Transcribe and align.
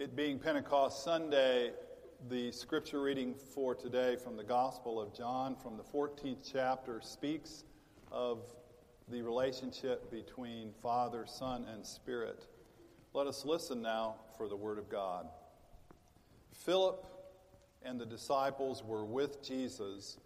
It 0.00 0.16
being 0.16 0.38
Pentecost 0.38 1.04
Sunday, 1.04 1.72
the 2.30 2.50
scripture 2.52 3.02
reading 3.02 3.34
for 3.34 3.74
today 3.74 4.16
from 4.16 4.34
the 4.34 4.42
Gospel 4.42 4.98
of 4.98 5.14
John, 5.14 5.54
from 5.54 5.76
the 5.76 5.82
14th 5.82 6.50
chapter, 6.50 7.02
speaks 7.02 7.64
of 8.10 8.38
the 9.08 9.20
relationship 9.20 10.10
between 10.10 10.72
Father, 10.82 11.26
Son, 11.26 11.66
and 11.70 11.84
Spirit. 11.84 12.46
Let 13.12 13.26
us 13.26 13.44
listen 13.44 13.82
now 13.82 14.14
for 14.38 14.48
the 14.48 14.56
Word 14.56 14.78
of 14.78 14.88
God. 14.88 15.26
Philip 16.50 17.04
and 17.82 18.00
the 18.00 18.06
disciples 18.06 18.82
were 18.82 19.04
with 19.04 19.42
Jesus, 19.42 20.16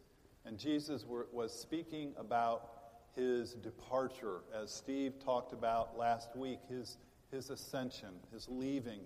and 0.44 0.56
Jesus 0.56 1.04
were, 1.04 1.26
was 1.32 1.52
speaking 1.52 2.12
about 2.16 2.68
his 3.16 3.54
departure, 3.54 4.42
as 4.54 4.72
Steve 4.72 5.14
talked 5.18 5.52
about 5.52 5.98
last 5.98 6.36
week, 6.36 6.60
his, 6.68 6.96
his 7.32 7.50
ascension, 7.50 8.10
his 8.32 8.48
leaving. 8.48 9.00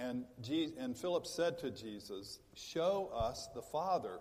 And, 0.00 0.24
and 0.78 0.96
Philip 0.96 1.26
said 1.26 1.58
to 1.58 1.70
Jesus, 1.70 2.38
Show 2.54 3.10
us 3.14 3.50
the 3.54 3.60
Father, 3.60 4.18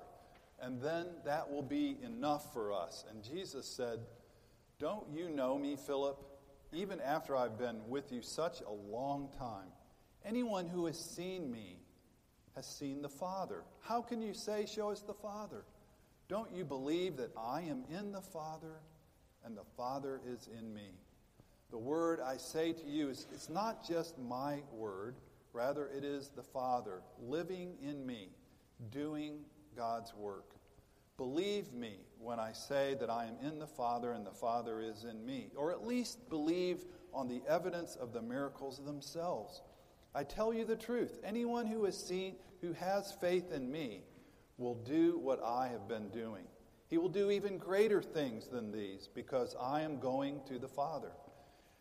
and 0.61 0.81
then 0.81 1.05
that 1.23 1.49
will 1.49 1.63
be 1.63 1.97
enough 2.03 2.51
for 2.51 2.73
us. 2.73 3.05
And 3.09 3.23
Jesus 3.23 3.65
said, 3.65 3.99
Don't 4.77 5.07
you 5.09 5.29
know 5.29 5.57
me, 5.57 5.77
Philip? 5.77 6.19
Even 6.73 6.99
after 6.99 7.35
I've 7.35 7.57
been 7.57 7.79
with 7.87 8.11
you 8.11 8.21
such 8.21 8.61
a 8.61 8.71
long 8.71 9.29
time, 9.37 9.69
anyone 10.25 10.67
who 10.67 10.85
has 10.85 10.99
seen 10.99 11.49
me 11.49 11.79
has 12.55 12.67
seen 12.67 13.01
the 13.01 13.09
Father. 13.09 13.63
How 13.81 14.01
can 14.01 14.21
you 14.21 14.33
say, 14.33 14.65
Show 14.65 14.89
us 14.89 14.99
the 14.99 15.13
Father? 15.13 15.63
Don't 16.27 16.51
you 16.51 16.65
believe 16.65 17.15
that 17.17 17.31
I 17.37 17.61
am 17.61 17.85
in 17.89 18.11
the 18.11 18.21
Father 18.21 18.81
and 19.45 19.55
the 19.55 19.63
Father 19.77 20.19
is 20.27 20.49
in 20.59 20.73
me? 20.73 20.91
The 21.71 21.77
word 21.77 22.19
I 22.19 22.35
say 22.35 22.73
to 22.73 22.85
you 22.85 23.09
is 23.09 23.27
it's 23.31 23.49
not 23.49 23.87
just 23.87 24.17
my 24.19 24.59
word, 24.73 25.15
rather, 25.53 25.87
it 25.87 26.03
is 26.03 26.29
the 26.29 26.43
Father 26.43 27.01
living 27.21 27.75
in 27.81 28.05
me, 28.05 28.29
doing 28.91 29.39
God's 29.75 30.13
work. 30.13 30.55
Believe 31.17 31.73
me 31.73 31.97
when 32.17 32.39
I 32.39 32.53
say 32.53 32.95
that 32.99 33.09
I 33.09 33.25
am 33.25 33.35
in 33.45 33.59
the 33.59 33.67
Father 33.67 34.13
and 34.13 34.25
the 34.25 34.31
Father 34.31 34.79
is 34.79 35.03
in 35.03 35.25
me, 35.25 35.51
or 35.55 35.71
at 35.71 35.85
least 35.85 36.29
believe 36.29 36.85
on 37.13 37.27
the 37.27 37.41
evidence 37.47 37.95
of 37.95 38.13
the 38.13 38.21
miracles 38.21 38.79
themselves. 38.85 39.61
I 40.15 40.23
tell 40.23 40.53
you 40.53 40.65
the 40.65 40.75
truth. 40.75 41.19
Anyone 41.23 41.67
who 41.67 41.83
has 41.85 41.97
seen, 41.97 42.35
who 42.61 42.73
has 42.73 43.11
faith 43.19 43.51
in 43.51 43.69
me, 43.69 44.03
will 44.57 44.75
do 44.75 45.17
what 45.17 45.43
I 45.43 45.67
have 45.67 45.87
been 45.87 46.09
doing. 46.09 46.45
He 46.89 46.97
will 46.97 47.09
do 47.09 47.31
even 47.31 47.57
greater 47.57 48.01
things 48.01 48.47
than 48.47 48.71
these 48.71 49.07
because 49.13 49.55
I 49.61 49.81
am 49.81 49.99
going 49.99 50.41
to 50.47 50.57
the 50.57 50.67
Father. 50.67 51.11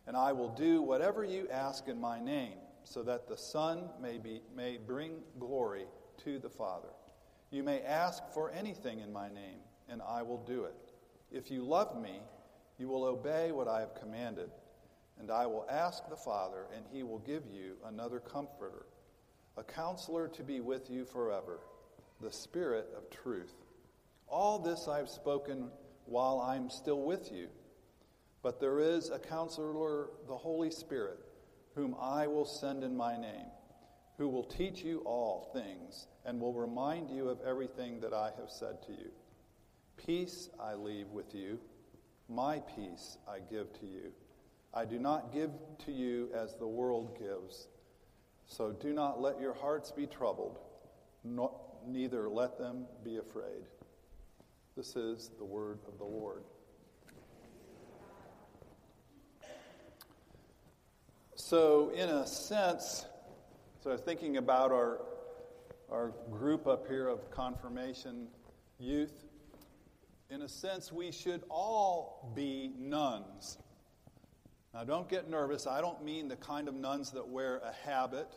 And 0.07 0.17
I 0.17 0.33
will 0.33 0.51
do 0.51 0.83
whatever 0.83 1.25
you 1.25 1.49
ask 1.51 1.89
in 1.89 2.01
my 2.01 2.21
name 2.21 2.59
so 2.85 3.03
that 3.03 3.29
the 3.29 3.37
Son 3.37 3.89
may, 4.01 4.19
be, 4.19 4.41
may 4.55 4.79
bring 4.79 5.21
glory 5.39 5.87
to 6.25 6.39
the 6.39 6.49
Father. 6.49 6.89
You 7.51 7.63
may 7.63 7.81
ask 7.83 8.23
for 8.33 8.51
anything 8.51 9.01
in 9.01 9.13
my 9.13 9.29
name, 9.29 9.61
and 9.89 10.03
I 10.03 10.23
will 10.23 10.45
do 10.45 10.65
it. 10.65 10.93
If 11.31 11.51
you 11.51 11.63
love 11.63 12.01
me, 12.01 12.21
you 12.79 12.89
will 12.89 13.05
obey 13.05 13.53
what 13.53 13.69
I 13.69 13.81
have 13.81 13.95
commanded. 13.95 14.51
And 15.19 15.31
I 15.31 15.47
will 15.47 15.67
ask 15.69 16.09
the 16.09 16.17
Father, 16.17 16.67
and 16.75 16.85
he 16.93 17.03
will 17.03 17.19
give 17.19 17.43
you 17.53 17.77
another 17.87 18.21
comforter, 18.21 18.87
a 19.57 19.65
counselor 19.65 20.29
to 20.29 20.43
be 20.43 20.61
with 20.61 20.91
you 20.91 21.05
forever 21.05 21.61
the 22.21 22.33
Spirit 22.33 22.89
of 22.97 23.11
truth. 23.11 23.55
All 24.29 24.59
this 24.59 24.89
I 24.89 24.99
have 24.99 25.09
spoken 25.09 25.71
while 26.07 26.41
I'm 26.41 26.69
still 26.71 27.03
with 27.03 27.33
you. 27.33 27.49
But 28.43 28.61
there 28.61 28.79
is 28.79 29.11
a 29.11 29.19
counselor, 29.19 30.11
the 30.27 30.37
Holy 30.37 30.71
Spirit, 30.71 31.19
whom 31.79 31.95
I 32.01 32.27
will 32.27 32.45
send 32.45 32.83
in 32.83 32.97
my 32.97 33.17
name, 33.17 33.47
who 34.17 34.29
will 34.29 34.43
teach 34.43 34.83
you 34.83 34.99
all 35.05 35.49
things 35.53 36.09
and 36.25 36.41
will 36.41 36.53
remind 36.53 37.09
you 37.09 37.29
of 37.29 37.39
everything 37.47 38.01
that 38.01 38.13
I 38.13 38.33
have 38.37 38.51
said 38.51 38.83
to 38.87 38.93
you. 38.93 39.13
Peace 39.97 40.49
I 40.61 40.75
leave 40.75 41.07
with 41.11 41.33
you, 41.37 41.61
my 42.29 42.59
peace 42.75 43.17
I 43.29 43.39
give 43.49 43.73
to 43.79 43.87
you. 43.87 44.11
I 44.75 44.87
do 44.87 44.99
not 44.99 45.33
give 45.33 45.51
to 45.87 45.93
you 45.93 46.31
as 46.35 46.57
the 46.57 46.67
world 46.67 47.17
gives. 47.17 47.69
So 48.47 48.73
do 48.73 48.93
not 48.93 49.23
let 49.23 49.41
your 49.41 49.55
hearts 49.55 49.93
be 49.93 50.09
troubled, 50.09 50.59
nor 51.23 51.61
neither 51.87 52.29
let 52.29 52.59
them 52.59 52.87
be 53.05 53.19
afraid. 53.19 53.69
This 54.77 54.97
is 54.97 55.31
the 55.39 55.45
word 55.45 55.79
of 55.87 55.97
the 55.99 56.05
Lord. 56.05 56.43
So, 61.49 61.89
in 61.95 62.11
a 62.11 62.27
sense, 62.27 63.07
so 63.83 63.97
thinking 63.97 64.37
about 64.37 64.71
our, 64.71 65.01
our 65.91 66.13
group 66.31 66.67
up 66.67 66.87
here 66.87 67.09
of 67.09 67.31
confirmation 67.31 68.29
youth, 68.79 69.25
in 70.29 70.43
a 70.43 70.49
sense, 70.51 70.93
we 70.93 71.11
should 71.11 71.43
all 71.49 72.35
be 72.37 72.75
nuns. 72.79 73.57
Now, 74.75 74.85
don't 74.85 75.09
get 75.09 75.31
nervous. 75.31 75.67
I 75.67 75.81
don't 75.81 76.05
mean 76.05 76.29
the 76.29 76.37
kind 76.37 76.69
of 76.69 76.75
nuns 76.75 77.13
that 77.13 77.27
wear 77.27 77.63
a 77.65 77.73
habit 77.89 78.29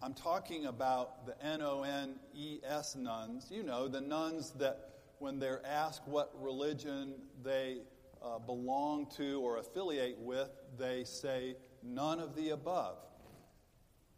I'm 0.00 0.14
talking 0.14 0.66
about 0.66 1.26
the 1.26 1.34
N 1.44 1.62
O 1.62 1.82
N 1.82 2.14
E 2.32 2.60
S 2.64 2.94
nuns. 2.94 3.48
You 3.50 3.64
know, 3.64 3.88
the 3.88 4.00
nuns 4.00 4.52
that 4.60 4.90
when 5.18 5.40
they're 5.40 5.66
asked 5.66 6.06
what 6.06 6.32
religion 6.40 7.14
they 7.42 7.78
uh, 8.22 8.38
belong 8.38 9.08
to 9.16 9.40
or 9.40 9.56
affiliate 9.56 10.16
with, 10.20 10.50
they 10.78 11.02
say 11.02 11.56
none 11.82 12.20
of 12.20 12.34
the 12.34 12.50
above. 12.50 12.96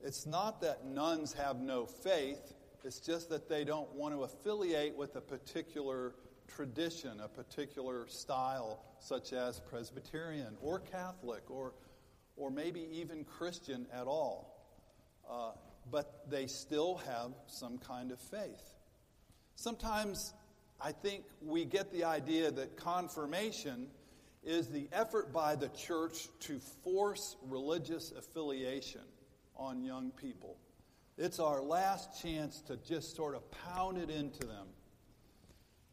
It's 0.02 0.26
not 0.26 0.60
that 0.62 0.86
nuns 0.86 1.32
have 1.34 1.60
no 1.60 1.86
faith, 1.86 2.54
it's 2.84 3.00
just 3.00 3.28
that 3.30 3.48
they 3.48 3.64
don't 3.64 3.92
want 3.94 4.14
to 4.14 4.22
affiliate 4.22 4.96
with 4.96 5.16
a 5.16 5.20
particular 5.20 6.14
tradition, 6.48 7.20
a 7.20 7.28
particular 7.28 8.06
style, 8.08 8.82
such 8.98 9.32
as 9.32 9.60
Presbyterian 9.60 10.56
or 10.62 10.80
Catholic 10.80 11.50
or, 11.50 11.74
or 12.36 12.50
maybe 12.50 12.88
even 12.92 13.24
Christian 13.24 13.86
at 13.92 14.06
all. 14.06 14.56
Uh, 15.30 15.52
but 15.90 16.30
they 16.30 16.46
still 16.46 16.96
have 17.06 17.32
some 17.46 17.78
kind 17.78 18.10
of 18.10 18.18
faith. 18.18 18.74
Sometimes 19.54 20.34
I 20.80 20.92
think 20.92 21.24
we 21.42 21.64
get 21.64 21.92
the 21.92 22.04
idea 22.04 22.50
that 22.50 22.76
confirmation 22.76 23.88
is 24.44 24.68
the 24.68 24.88
effort 24.92 25.32
by 25.32 25.54
the 25.54 25.68
church 25.68 26.28
to 26.40 26.58
force 26.82 27.36
religious 27.46 28.12
affiliation 28.12 29.02
on 29.56 29.82
young 29.82 30.10
people. 30.12 30.56
It's 31.18 31.38
our 31.38 31.60
last 31.60 32.22
chance 32.22 32.60
to 32.62 32.76
just 32.78 33.14
sort 33.14 33.34
of 33.34 33.42
pound 33.50 33.98
it 33.98 34.08
into 34.08 34.46
them. 34.46 34.66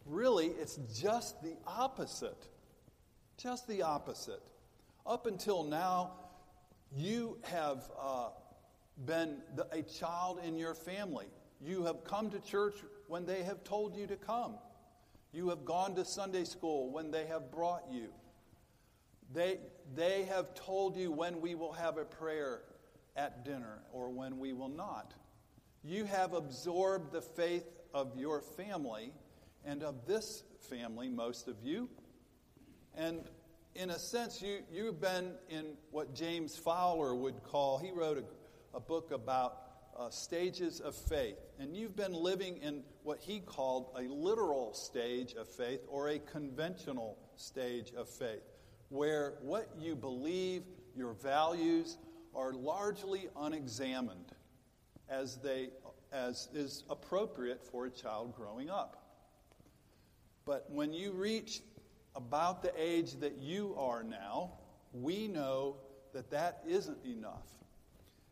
Really, 0.05 0.47
it's 0.47 0.79
just 0.95 1.41
the 1.43 1.57
opposite. 1.65 2.47
Just 3.37 3.67
the 3.67 3.81
opposite. 3.81 4.41
Up 5.05 5.25
until 5.25 5.63
now, 5.63 6.13
you 6.95 7.37
have 7.43 7.91
uh, 7.99 8.29
been 9.05 9.37
the, 9.55 9.67
a 9.73 9.81
child 9.83 10.39
in 10.45 10.57
your 10.57 10.73
family. 10.73 11.27
You 11.59 11.83
have 11.83 12.05
come 12.05 12.29
to 12.29 12.39
church 12.39 12.75
when 13.07 13.25
they 13.25 13.43
have 13.43 13.63
told 13.65 13.95
you 13.95 14.07
to 14.07 14.15
come. 14.15 14.55
You 15.33 15.49
have 15.49 15.65
gone 15.65 15.93
to 15.95 16.05
Sunday 16.05 16.45
school 16.45 16.89
when 16.89 17.11
they 17.11 17.25
have 17.25 17.51
brought 17.51 17.83
you. 17.91 18.07
They, 19.33 19.59
they 19.95 20.23
have 20.23 20.53
told 20.53 20.95
you 20.95 21.11
when 21.11 21.41
we 21.41 21.55
will 21.55 21.73
have 21.73 21.97
a 21.97 22.05
prayer 22.05 22.61
at 23.15 23.43
dinner 23.43 23.79
or 23.91 24.09
when 24.09 24.39
we 24.39 24.53
will 24.53 24.69
not. 24.69 25.13
You 25.83 26.05
have 26.05 26.33
absorbed 26.33 27.11
the 27.11 27.21
faith 27.21 27.65
of 27.93 28.17
your 28.17 28.41
family 28.41 29.11
and 29.65 29.83
of 29.83 30.05
this 30.05 30.43
family, 30.69 31.09
most 31.09 31.47
of 31.47 31.55
you. 31.63 31.89
And 32.95 33.21
in 33.75 33.89
a 33.89 33.99
sense, 33.99 34.41
you, 34.41 34.59
you've 34.71 35.01
been 35.01 35.33
in 35.49 35.73
what 35.91 36.15
James 36.15 36.57
Fowler 36.57 37.13
would 37.15 37.43
call, 37.43 37.77
he 37.77 37.91
wrote 37.91 38.17
a 38.17 38.23
a 38.77 38.79
book 38.79 39.11
about 39.11 39.57
uh, 39.97 40.09
stages 40.11 40.79
of 40.79 40.95
faith. 40.95 41.37
And 41.59 41.75
you've 41.75 41.95
been 41.95 42.13
living 42.13 42.57
in 42.57 42.83
what 43.01 43.19
he 43.19 43.39
called 43.39 43.89
a 43.97 44.03
literal 44.03 44.73
stage 44.73 45.33
of 45.33 45.47
faith 45.47 45.81
or 45.87 46.09
a 46.09 46.19
conventional 46.19 47.17
stage 47.35 47.91
of 47.97 48.07
faith, 48.07 48.43
where 48.89 49.35
what 49.41 49.69
you 49.79 49.95
believe, 49.95 50.63
your 50.95 51.13
values, 51.13 51.97
are 52.35 52.53
largely 52.53 53.27
unexamined 53.35 54.31
as, 55.09 55.37
they, 55.37 55.69
as 56.11 56.47
is 56.53 56.83
appropriate 56.89 57.63
for 57.63 57.85
a 57.85 57.89
child 57.89 58.35
growing 58.35 58.69
up. 58.69 59.03
But 60.45 60.69
when 60.71 60.93
you 60.93 61.11
reach 61.11 61.61
about 62.15 62.61
the 62.61 62.71
age 62.77 63.13
that 63.19 63.37
you 63.37 63.75
are 63.77 64.03
now, 64.03 64.53
we 64.93 65.27
know 65.27 65.77
that 66.13 66.31
that 66.31 66.63
isn't 66.67 66.97
enough. 67.05 67.47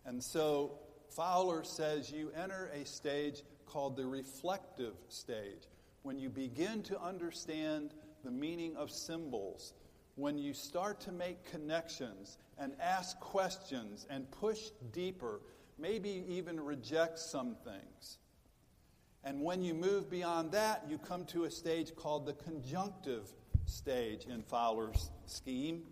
And 0.05 0.23
so 0.23 0.79
Fowler 1.09 1.63
says 1.63 2.11
you 2.11 2.31
enter 2.35 2.71
a 2.73 2.85
stage 2.85 3.43
called 3.65 3.95
the 3.97 4.05
reflective 4.05 4.93
stage, 5.09 5.67
when 6.03 6.19
you 6.19 6.29
begin 6.29 6.83
to 6.83 7.01
understand 7.01 7.93
the 8.23 8.31
meaning 8.31 8.75
of 8.75 8.91
symbols, 8.91 9.73
when 10.15 10.37
you 10.37 10.53
start 10.53 11.01
to 11.01 11.11
make 11.11 11.49
connections 11.51 12.37
and 12.57 12.73
ask 12.81 13.19
questions 13.19 14.07
and 14.09 14.29
push 14.31 14.59
deeper, 14.91 15.41
maybe 15.77 16.23
even 16.27 16.59
reject 16.59 17.19
some 17.19 17.55
things. 17.63 18.17
And 19.23 19.41
when 19.41 19.61
you 19.61 19.73
move 19.73 20.09
beyond 20.09 20.51
that, 20.51 20.85
you 20.87 20.97
come 20.97 21.25
to 21.25 21.45
a 21.45 21.51
stage 21.51 21.95
called 21.95 22.25
the 22.25 22.33
conjunctive 22.33 23.33
stage 23.65 24.25
in 24.25 24.43
Fowler's 24.43 25.09
scheme, 25.25 25.83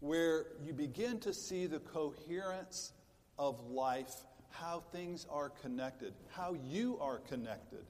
where 0.00 0.46
you 0.64 0.72
begin 0.72 1.20
to 1.20 1.34
see 1.34 1.66
the 1.66 1.78
coherence 1.78 2.92
of 3.38 3.60
life, 3.70 4.14
how 4.48 4.82
things 4.92 5.26
are 5.30 5.50
connected, 5.50 6.14
how 6.30 6.56
you 6.66 6.98
are 7.00 7.18
connected, 7.18 7.84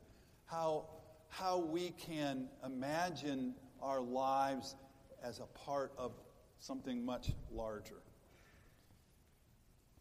how, 0.45 0.87
how 1.29 1.59
we 1.59 1.91
can 1.91 2.49
imagine 2.67 3.55
our 3.81 4.01
lives 4.01 4.75
as 5.23 5.41
a 5.41 5.47
part 5.47 5.93
of 5.97 6.13
something 6.59 7.05
much 7.05 7.33
larger. 7.51 8.03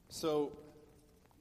So, 0.10 0.58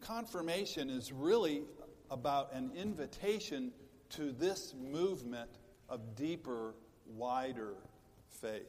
confirmation 0.00 0.90
is 0.90 1.12
really 1.12 1.62
about 2.10 2.52
an 2.52 2.70
invitation 2.76 3.72
to 4.10 4.32
this 4.32 4.74
movement 4.78 5.50
of 5.88 6.14
deeper, 6.14 6.74
wider 7.06 7.74
faith. 8.28 8.68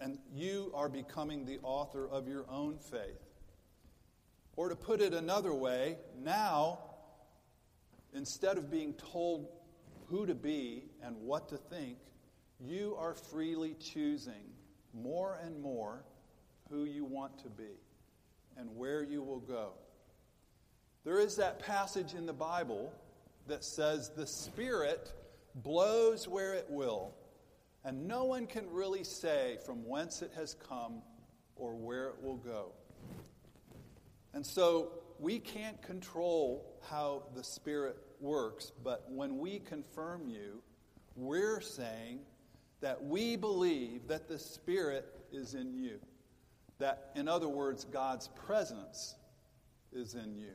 And 0.00 0.18
you 0.32 0.70
are 0.74 0.88
becoming 0.88 1.44
the 1.44 1.58
author 1.62 2.08
of 2.08 2.26
your 2.26 2.46
own 2.48 2.78
faith. 2.78 3.20
Or 4.56 4.68
to 4.68 4.76
put 4.76 5.00
it 5.00 5.12
another 5.12 5.52
way, 5.52 5.98
now, 6.18 6.78
instead 8.14 8.56
of 8.56 8.70
being 8.70 8.94
told 8.94 9.48
who 10.06 10.26
to 10.26 10.34
be 10.34 10.84
and 11.02 11.16
what 11.16 11.48
to 11.50 11.56
think, 11.56 11.98
you 12.64 12.96
are 12.98 13.14
freely 13.14 13.74
choosing 13.74 14.52
more 14.92 15.38
and 15.44 15.60
more 15.60 16.04
who 16.68 16.84
you 16.84 17.04
want 17.04 17.38
to 17.38 17.48
be 17.48 17.78
and 18.56 18.68
where 18.76 19.02
you 19.02 19.22
will 19.22 19.40
go. 19.40 19.70
There 21.04 21.18
is 21.18 21.36
that 21.36 21.60
passage 21.60 22.14
in 22.14 22.26
the 22.26 22.32
Bible 22.32 22.92
that 23.46 23.64
says 23.64 24.10
the 24.10 24.26
Spirit 24.26 25.12
blows 25.54 26.28
where 26.28 26.52
it 26.54 26.66
will, 26.68 27.14
and 27.84 28.06
no 28.06 28.24
one 28.24 28.46
can 28.46 28.70
really 28.70 29.04
say 29.04 29.58
from 29.64 29.86
whence 29.86 30.20
it 30.20 30.32
has 30.36 30.54
come 30.68 31.02
or 31.56 31.74
where 31.74 32.08
it 32.08 32.22
will 32.22 32.36
go. 32.36 32.72
And 34.34 34.46
so 34.46 34.92
we 35.18 35.38
can't 35.38 35.80
control 35.82 36.78
how 36.88 37.24
the 37.34 37.42
Spirit 37.42 37.96
works, 38.20 38.72
but 38.84 39.10
when 39.10 39.38
we 39.38 39.58
confirm 39.58 40.28
you, 40.28 40.62
we're 41.16 41.60
saying 41.60 42.20
that 42.80 43.02
we 43.02 43.36
believe 43.36 44.08
that 44.08 44.28
the 44.28 44.38
Spirit 44.38 45.06
is 45.32 45.54
in 45.54 45.74
you. 45.74 45.98
That, 46.78 47.10
in 47.14 47.28
other 47.28 47.48
words, 47.48 47.84
God's 47.84 48.28
presence 48.28 49.14
is 49.92 50.14
in 50.14 50.34
you. 50.34 50.54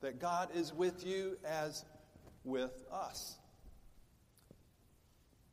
That 0.00 0.18
God 0.18 0.48
is 0.54 0.72
with 0.72 1.06
you 1.06 1.38
as 1.44 1.84
with 2.44 2.82
us. 2.90 3.36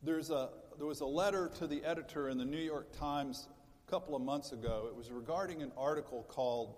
There's 0.02 0.30
a, 0.30 0.50
there 0.78 0.86
was 0.86 1.00
a 1.00 1.06
letter 1.06 1.50
to 1.58 1.66
the 1.66 1.84
editor 1.84 2.28
in 2.28 2.38
the 2.38 2.44
New 2.44 2.56
York 2.56 2.96
Times 2.98 3.48
a 3.86 3.90
couple 3.90 4.16
of 4.16 4.22
months 4.22 4.52
ago. 4.52 4.86
It 4.88 4.96
was 4.96 5.10
regarding 5.10 5.62
an 5.62 5.72
article 5.76 6.24
called 6.28 6.74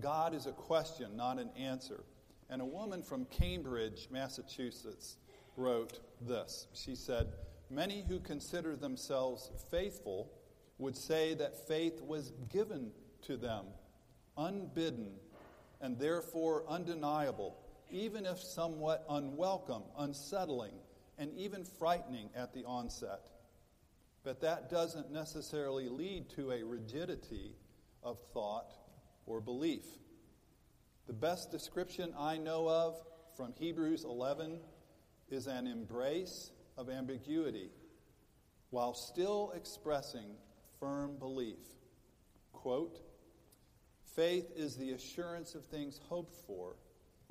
God 0.00 0.34
is 0.34 0.46
a 0.46 0.52
Question, 0.52 1.16
Not 1.16 1.38
an 1.38 1.50
Answer. 1.56 2.04
And 2.48 2.60
a 2.60 2.66
woman 2.66 3.02
from 3.02 3.26
Cambridge, 3.26 4.08
Massachusetts, 4.10 5.16
wrote 5.56 6.00
this. 6.20 6.66
She 6.72 6.94
said, 6.94 7.28
Many 7.72 8.04
who 8.06 8.20
consider 8.20 8.76
themselves 8.76 9.50
faithful 9.70 10.30
would 10.76 10.94
say 10.94 11.32
that 11.32 11.66
faith 11.66 12.02
was 12.02 12.30
given 12.50 12.90
to 13.22 13.38
them, 13.38 13.64
unbidden, 14.36 15.14
and 15.80 15.98
therefore 15.98 16.64
undeniable, 16.68 17.56
even 17.90 18.26
if 18.26 18.38
somewhat 18.38 19.06
unwelcome, 19.08 19.84
unsettling, 19.96 20.74
and 21.16 21.32
even 21.32 21.64
frightening 21.64 22.28
at 22.36 22.52
the 22.52 22.62
onset. 22.64 23.30
But 24.22 24.42
that 24.42 24.68
doesn't 24.68 25.10
necessarily 25.10 25.88
lead 25.88 26.28
to 26.36 26.52
a 26.52 26.62
rigidity 26.62 27.56
of 28.02 28.18
thought 28.34 28.74
or 29.24 29.40
belief. 29.40 29.86
The 31.06 31.14
best 31.14 31.50
description 31.50 32.12
I 32.18 32.36
know 32.36 32.68
of 32.68 32.96
from 33.34 33.54
Hebrews 33.54 34.04
11 34.04 34.60
is 35.30 35.46
an 35.46 35.66
embrace 35.66 36.50
of 36.76 36.88
ambiguity 36.88 37.70
while 38.70 38.94
still 38.94 39.52
expressing 39.54 40.36
firm 40.80 41.16
belief. 41.18 41.58
Quote, 42.52 43.00
Faith 44.16 44.50
is 44.56 44.76
the 44.76 44.92
assurance 44.92 45.54
of 45.54 45.64
things 45.64 46.00
hoped 46.08 46.34
for 46.46 46.76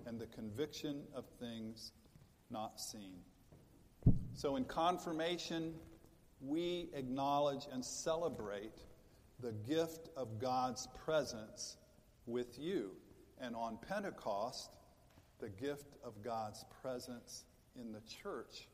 and 0.05 0.19
the 0.19 0.27
conviction 0.27 1.03
of 1.13 1.25
things 1.39 1.91
not 2.49 2.79
seen. 2.79 3.19
So, 4.33 4.55
in 4.55 4.65
confirmation, 4.65 5.73
we 6.41 6.89
acknowledge 6.93 7.65
and 7.71 7.83
celebrate 7.83 8.79
the 9.39 9.51
gift 9.51 10.09
of 10.15 10.39
God's 10.39 10.88
presence 11.05 11.77
with 12.25 12.57
you. 12.59 12.91
And 13.39 13.55
on 13.55 13.77
Pentecost, 13.88 14.71
the 15.39 15.49
gift 15.49 15.97
of 16.03 16.21
God's 16.23 16.65
presence 16.81 17.45
in 17.79 17.91
the 17.91 18.01
church 18.01 18.67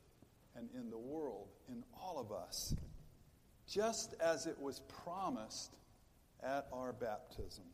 and 0.58 0.68
in 0.74 0.90
the 0.90 0.98
world, 0.98 1.48
in 1.68 1.84
all 1.94 2.18
of 2.18 2.32
us, 2.32 2.74
just 3.66 4.14
as 4.20 4.46
it 4.46 4.58
was 4.60 4.80
promised 5.04 5.76
at 6.42 6.66
our 6.72 6.92
baptism. 6.92 7.64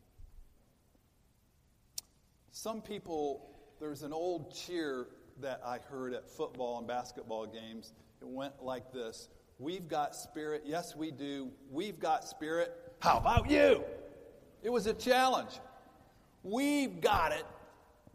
Some 2.51 2.83
people, 2.83 3.51
there's 3.81 4.03
an 4.03 4.13
old 4.13 4.55
cheer 4.55 5.07
that 5.41 5.61
I 5.65 5.79
heard 5.79 6.13
at 6.13 6.29
football 6.29 6.79
and 6.79 6.87
basketball 6.87 7.47
games. 7.47 7.93
It 8.21 8.29
went 8.29 8.63
like 8.63 8.93
this 8.93 9.29
We've 9.59 9.89
got 9.89 10.15
spirit. 10.17 10.63
Yes, 10.67 10.97
we 10.97 11.11
do. 11.11 11.51
We've 11.71 11.99
got 11.99 12.25
spirit. 12.25 12.73
How 13.01 13.19
about 13.19 13.51
you? 13.51 13.85
It 14.63 14.71
was 14.71 14.87
a 14.87 14.95
challenge. 14.95 15.61
We've 16.43 17.01
got 17.01 17.33
it. 17.33 17.45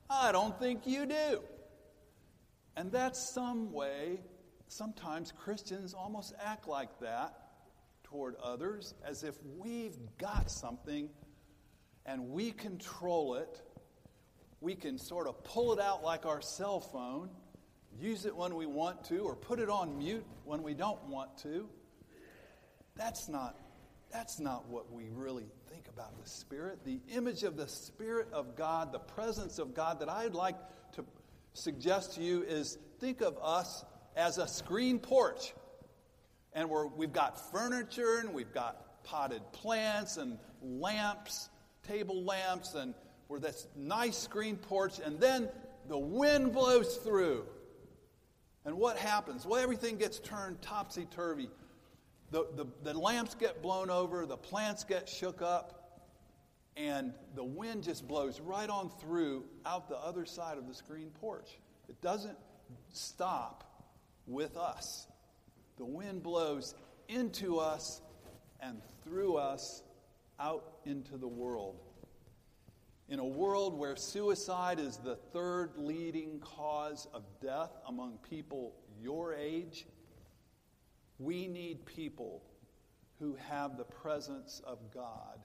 I 0.10 0.31
don't 0.31 0.57
think 0.60 0.86
you 0.86 1.06
do. 1.06 1.42
And 2.75 2.92
that's 2.92 3.33
some 3.33 3.71
way 3.71 4.19
sometimes 4.69 5.33
Christians 5.33 5.94
almost 5.94 6.33
act 6.42 6.68
like 6.68 7.00
that 7.01 7.33
toward 8.04 8.36
others, 8.42 8.94
as 9.04 9.24
if 9.24 9.36
we've 9.57 9.98
got 10.18 10.50
something 10.50 11.10
and 12.06 12.30
we 12.30 12.52
control 12.52 13.35
it. 13.35 13.61
We 14.61 14.76
can 14.76 14.97
sort 14.97 15.28
of 15.28 15.44
pull 15.44 15.73
it 15.73 15.80
out 15.80 16.04
like 16.04 16.26
our 16.26 16.42
cell 16.42 16.80
phone, 16.80 17.30
use 17.99 18.26
it 18.26 18.35
when 18.35 18.56
we 18.56 18.66
want 18.66 19.06
to, 19.06 19.19
or 19.19 19.35
put 19.35 19.59
it 19.59 19.69
on 19.69 19.97
mute 19.97 20.26
when 20.45 20.64
we 20.64 20.73
don't 20.73 21.04
want 21.06 21.38
to. 21.40 21.68
That's 22.95 23.28
not, 23.28 23.57
that's 24.11 24.40
not 24.40 24.68
what 24.68 24.92
we 24.92 25.09
really 25.14 25.45
think 25.71 25.88
about 25.88 26.21
the 26.21 26.30
Spirit. 26.30 26.83
The 26.83 26.99
image 27.14 27.44
of 27.44 27.57
the 27.57 27.68
Spirit 27.68 28.28
of 28.33 28.56
God, 28.56 28.92
the 28.92 28.99
presence 28.99 29.59
of 29.59 29.73
God 29.73 29.99
that 30.02 30.09
I'd 30.09 30.33
like 30.33 30.57
to 30.94 31.06
suggest 31.54 32.16
to 32.16 32.21
you 32.21 32.44
is 32.44 32.78
think 32.99 33.21
of 33.21 33.38
us 33.42 33.85
as 34.19 34.38
a 34.38 34.47
screen 34.47 34.99
porch. 34.99 35.54
And 36.54 36.69
we're, 36.69 36.88
we've 36.88 37.14
got 37.14 37.52
furniture 37.52 38.19
and 38.19 38.33
we've 38.33 38.54
got 38.54 39.04
potted 39.04 39.42
plants 39.54 40.18
and 40.18 40.38
lamps, 40.61 41.49
table 41.88 42.23
lamps, 42.23 42.76
and 42.76 42.94
we're 43.30 43.40
this 43.40 43.68
nice 43.76 44.18
screen 44.18 44.57
porch. 44.57 44.99
And 45.04 45.19
then 45.19 45.47
the 45.88 45.97
wind 45.97 46.52
blows 46.52 46.97
through. 46.97 47.45
And 48.66 48.76
what 48.78 48.97
happens? 48.97 49.45
Well, 49.45 49.61
everything 49.61 49.97
gets 49.97 50.19
turned 50.19 50.61
topsy 50.61 51.07
turvy. 51.09 51.49
The, 52.31 52.45
the, 52.56 52.66
the 52.83 52.99
lamps 52.99 53.35
get 53.35 53.61
blown 53.61 53.90
over, 53.90 54.26
the 54.26 54.38
plants 54.38 54.83
get 54.83 55.07
shook 55.07 55.42
up, 55.42 56.02
and 56.76 57.14
the 57.35 57.44
wind 57.44 57.83
just 57.83 58.07
blows 58.07 58.40
right 58.40 58.69
on 58.69 58.90
through 58.90 59.45
out 59.66 59.88
the 59.88 59.97
other 59.97 60.26
side 60.26 60.57
of 60.57 60.68
the 60.68 60.73
screen 60.73 61.09
porch. 61.21 61.57
It 61.88 61.99
doesn't 62.02 62.38
stop 62.92 63.69
with 64.30 64.56
us. 64.56 65.07
The 65.78 65.86
wind 65.86 66.24
blows 66.24 66.76
into 67.07 67.57
us 67.57 68.02
and 68.59 68.81
through 69.04 69.38
us 69.38 69.83
out 70.40 70.80
into 70.86 71.18
the 71.18 71.28
world. 71.28 71.81
In 73.09 73.19
a 73.19 73.26
world 73.26 73.78
where 73.78 73.95
suicide 73.95 74.80
is 74.80 74.98
the 74.98 75.16
third 75.16 75.71
leading 75.78 76.40
cause 76.40 77.07
of 77.14 77.24
death 77.42 77.71
among 77.88 78.19
people 78.30 78.76
your 79.02 79.33
age, 79.33 79.88
we 81.18 81.48
need 81.48 81.86
people 81.86 82.44
who 83.19 83.36
have 83.50 83.78
the 83.78 83.83
presence 83.83 84.62
of 84.66 84.78
God 84.94 85.40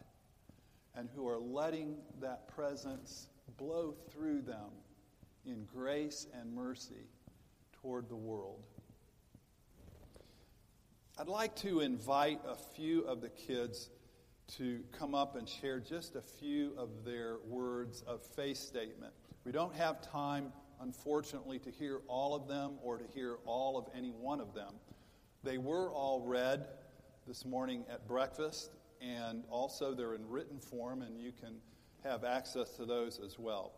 and 0.95 1.09
who 1.15 1.27
are 1.27 1.39
letting 1.39 1.97
that 2.21 2.49
presence 2.55 3.29
blow 3.57 3.95
through 4.13 4.43
them 4.43 4.71
in 5.47 5.65
grace 5.65 6.27
and 6.39 6.55
mercy 6.55 7.09
toward 7.73 8.09
the 8.09 8.17
world. 8.17 8.63
I'd 11.17 11.29
like 11.29 11.55
to 11.57 11.79
invite 11.79 12.41
a 12.45 12.57
few 12.57 13.03
of 13.03 13.21
the 13.21 13.29
kids 13.29 13.89
to 14.57 14.81
come 14.91 15.15
up 15.15 15.37
and 15.37 15.49
share 15.49 15.79
just 15.79 16.17
a 16.17 16.21
few 16.21 16.73
of 16.77 17.05
their 17.05 17.37
words 17.47 18.03
of 18.05 18.21
faith 18.21 18.57
statement. 18.57 19.13
We 19.45 19.53
don't 19.53 19.73
have 19.77 20.03
time, 20.03 20.53
unfortunately, 20.81 21.61
to 21.61 21.71
hear 21.71 22.01
all 22.09 22.35
of 22.35 22.49
them 22.49 22.79
or 22.83 22.99
to 22.99 23.05
hear 23.15 23.37
all 23.45 23.79
of 23.79 23.87
any 23.97 24.11
one 24.11 24.41
of 24.41 24.55
them. 24.55 24.75
They 25.45 25.57
were 25.57 25.89
all 25.93 26.21
read 26.21 26.67
this 27.29 27.45
morning 27.45 27.85
at 27.89 28.09
breakfast, 28.09 28.73
and 29.01 29.45
also 29.49 29.95
they're 29.95 30.15
in 30.15 30.29
written 30.29 30.59
form, 30.59 31.03
and 31.03 31.17
you 31.17 31.31
can 31.31 31.59
have 32.03 32.25
access 32.25 32.71
to 32.71 32.87
those 32.87 33.21
as 33.25 33.39
well. 33.39 33.71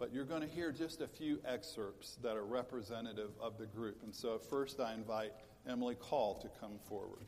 But 0.00 0.12
you're 0.12 0.24
going 0.24 0.42
to 0.42 0.48
hear 0.48 0.72
just 0.72 1.00
a 1.00 1.06
few 1.06 1.38
excerpts 1.46 2.18
that 2.24 2.36
are 2.36 2.44
representative 2.44 3.30
of 3.40 3.56
the 3.56 3.66
group. 3.66 4.02
And 4.02 4.12
so, 4.12 4.36
first, 4.36 4.80
I 4.80 4.94
invite 4.94 5.32
Emily 5.68 5.94
Call 5.94 6.34
to 6.36 6.48
come 6.60 6.78
forward. 6.88 7.24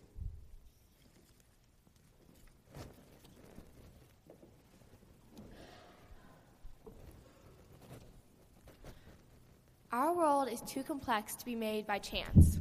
Our 9.92 10.12
world 10.12 10.48
is 10.50 10.60
too 10.62 10.82
complex 10.82 11.36
to 11.36 11.44
be 11.44 11.54
made 11.54 11.86
by 11.86 12.00
chance. 12.00 12.58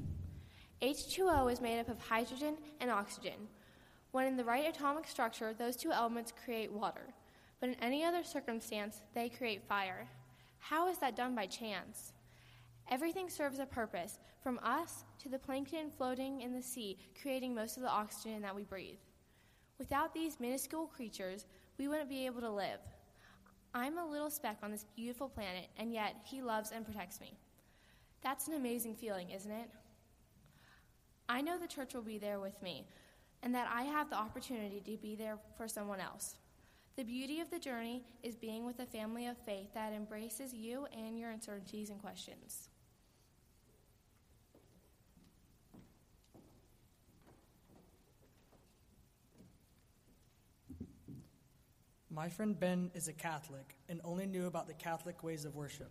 H2O 0.84 1.52
is 1.52 1.62
made 1.62 1.80
up 1.80 1.90
of 1.90 2.00
hydrogen 2.00 2.58
and 2.80 2.92
oxygen. 2.92 3.48
When 4.12 4.28
in 4.28 4.38
the 4.38 4.44
right 4.44 4.68
atomic 4.68 5.08
structure, 5.08 5.52
those 5.52 5.76
two 5.76 5.92
elements 5.92 6.32
create 6.46 6.72
water. 6.72 7.14
But 7.60 7.70
in 7.70 7.76
any 7.82 8.04
other 8.04 8.24
circumstance, 8.24 9.02
they 9.16 9.30
create 9.30 9.68
fire. 9.68 10.08
How 10.60 10.88
is 10.90 11.00
that 11.00 11.16
done 11.16 11.34
by 11.34 11.48
chance? 11.48 12.13
Everything 12.92 13.30
serves 13.30 13.60
a 13.60 13.66
purpose, 13.66 14.20
from 14.42 14.60
us 14.62 15.06
to 15.20 15.30
the 15.30 15.40
plankton 15.40 15.90
floating 15.90 16.42
in 16.42 16.54
the 16.54 16.62
sea, 16.62 16.98
creating 17.22 17.56
most 17.56 17.78
of 17.78 17.84
the 17.84 17.90
oxygen 17.90 18.42
that 18.42 18.56
we 18.56 18.64
breathe. 18.64 19.00
Without 19.80 20.14
these 20.14 20.40
minuscule 20.40 20.88
creatures, 20.88 21.46
we 21.78 21.88
wouldn't 21.88 22.10
be 22.10 22.26
able 22.26 22.42
to 22.42 22.50
live. 22.50 22.80
I'm 23.74 23.98
a 23.98 24.06
little 24.06 24.30
speck 24.30 24.58
on 24.62 24.70
this 24.70 24.86
beautiful 24.96 25.30
planet, 25.30 25.68
and 25.78 25.94
yet 25.94 26.18
He 26.26 26.42
loves 26.42 26.72
and 26.72 26.86
protects 26.86 27.22
me. 27.22 27.38
That's 28.22 28.48
an 28.48 28.54
amazing 28.54 28.96
feeling, 28.96 29.32
isn't 29.32 29.52
it? 29.52 29.70
I 31.30 31.42
know 31.42 31.58
the 31.58 31.68
church 31.68 31.94
will 31.94 32.02
be 32.02 32.18
there 32.18 32.40
with 32.40 32.62
me, 32.62 32.86
and 33.42 33.56
that 33.56 33.70
I 33.74 33.84
have 33.84 34.10
the 34.10 34.18
opportunity 34.18 34.82
to 34.82 34.98
be 34.98 35.16
there 35.16 35.38
for 35.58 35.68
someone 35.68 36.00
else. 36.00 36.36
The 36.96 37.04
beauty 37.04 37.40
of 37.40 37.50
the 37.50 37.58
journey 37.58 38.04
is 38.22 38.36
being 38.36 38.66
with 38.66 38.80
a 38.80 38.86
family 38.86 39.26
of 39.26 39.38
faith 39.38 39.74
that 39.74 39.94
embraces 39.94 40.54
you 40.54 40.86
and 40.96 41.18
your 41.18 41.32
uncertainties 41.32 41.90
and 41.90 42.00
questions. 42.00 42.70
My 52.16 52.30
friend 52.30 52.60
Ben 52.60 52.92
is 52.94 53.08
a 53.08 53.14
Catholic 53.14 53.76
and 53.90 54.00
only 54.04 54.28
knew 54.28 54.46
about 54.46 54.68
the 54.68 54.76
Catholic 54.76 55.24
ways 55.24 55.46
of 55.46 55.56
worship. 55.56 55.90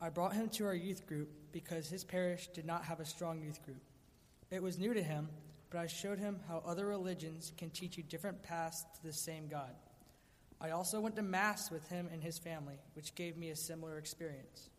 I 0.00 0.08
brought 0.08 0.32
him 0.32 0.48
to 0.50 0.66
our 0.66 0.74
youth 0.76 1.08
group 1.08 1.28
because 1.50 1.88
his 1.88 2.04
parish 2.04 2.46
did 2.54 2.64
not 2.64 2.84
have 2.84 3.00
a 3.00 3.04
strong 3.04 3.42
youth 3.42 3.60
group. 3.64 3.82
It 4.52 4.62
was 4.62 4.78
new 4.78 4.94
to 4.94 5.02
him, 5.02 5.28
but 5.68 5.80
I 5.80 5.88
showed 5.88 6.20
him 6.20 6.38
how 6.46 6.62
other 6.64 6.86
religions 6.86 7.50
can 7.58 7.70
teach 7.70 7.96
you 7.96 8.04
different 8.04 8.44
paths 8.44 8.84
to 8.94 9.02
the 9.02 9.12
same 9.12 9.48
God. 9.48 9.74
I 10.60 10.70
also 10.70 11.00
went 11.00 11.16
to 11.16 11.22
Mass 11.22 11.68
with 11.68 11.88
him 11.88 12.08
and 12.12 12.22
his 12.22 12.38
family, 12.38 12.78
which 12.94 13.16
gave 13.16 13.36
me 13.36 13.50
a 13.50 13.56
similar 13.56 13.98
experience. 13.98 14.70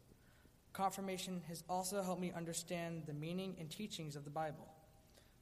Confirmation 0.72 1.42
has 1.50 1.66
also 1.70 2.02
helped 2.02 2.22
me 2.22 2.32
understand 2.34 3.04
the 3.08 3.14
meaning 3.14 3.58
and 3.60 3.70
teachings 3.70 4.16
of 4.16 4.24
the 4.24 4.30
Bible. 4.30 4.70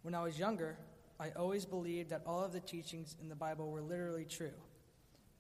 When 0.02 0.16
I 0.16 0.24
was 0.24 0.40
younger, 0.40 0.76
I 1.20 1.30
always 1.36 1.66
believed 1.66 2.10
that 2.10 2.24
all 2.26 2.44
of 2.44 2.52
the 2.52 2.60
teachings 2.60 3.16
in 3.22 3.30
the 3.30 3.36
Bible 3.36 3.70
were 3.70 3.84
literally 3.84 4.26
true. 4.26 4.54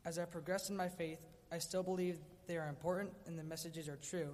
As 0.09 0.17
I 0.17 0.25
progress 0.25 0.71
in 0.71 0.75
my 0.75 0.89
faith, 0.89 1.19
I 1.51 1.59
still 1.59 1.83
believe 1.83 2.17
they 2.47 2.57
are 2.57 2.67
important 2.67 3.11
and 3.27 3.37
the 3.37 3.43
messages 3.43 3.87
are 3.87 3.97
true, 3.97 4.29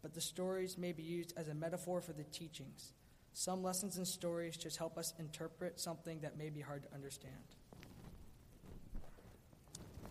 but 0.00 0.14
the 0.14 0.20
stories 0.22 0.78
may 0.78 0.92
be 0.92 1.02
used 1.02 1.34
as 1.36 1.48
a 1.48 1.54
metaphor 1.54 2.00
for 2.00 2.14
the 2.14 2.24
teachings. 2.24 2.94
Some 3.34 3.62
lessons 3.62 3.98
and 3.98 4.08
stories 4.08 4.56
just 4.56 4.78
help 4.78 4.96
us 4.96 5.12
interpret 5.18 5.78
something 5.78 6.20
that 6.20 6.38
may 6.38 6.48
be 6.48 6.62
hard 6.62 6.84
to 6.84 6.94
understand. 6.94 7.34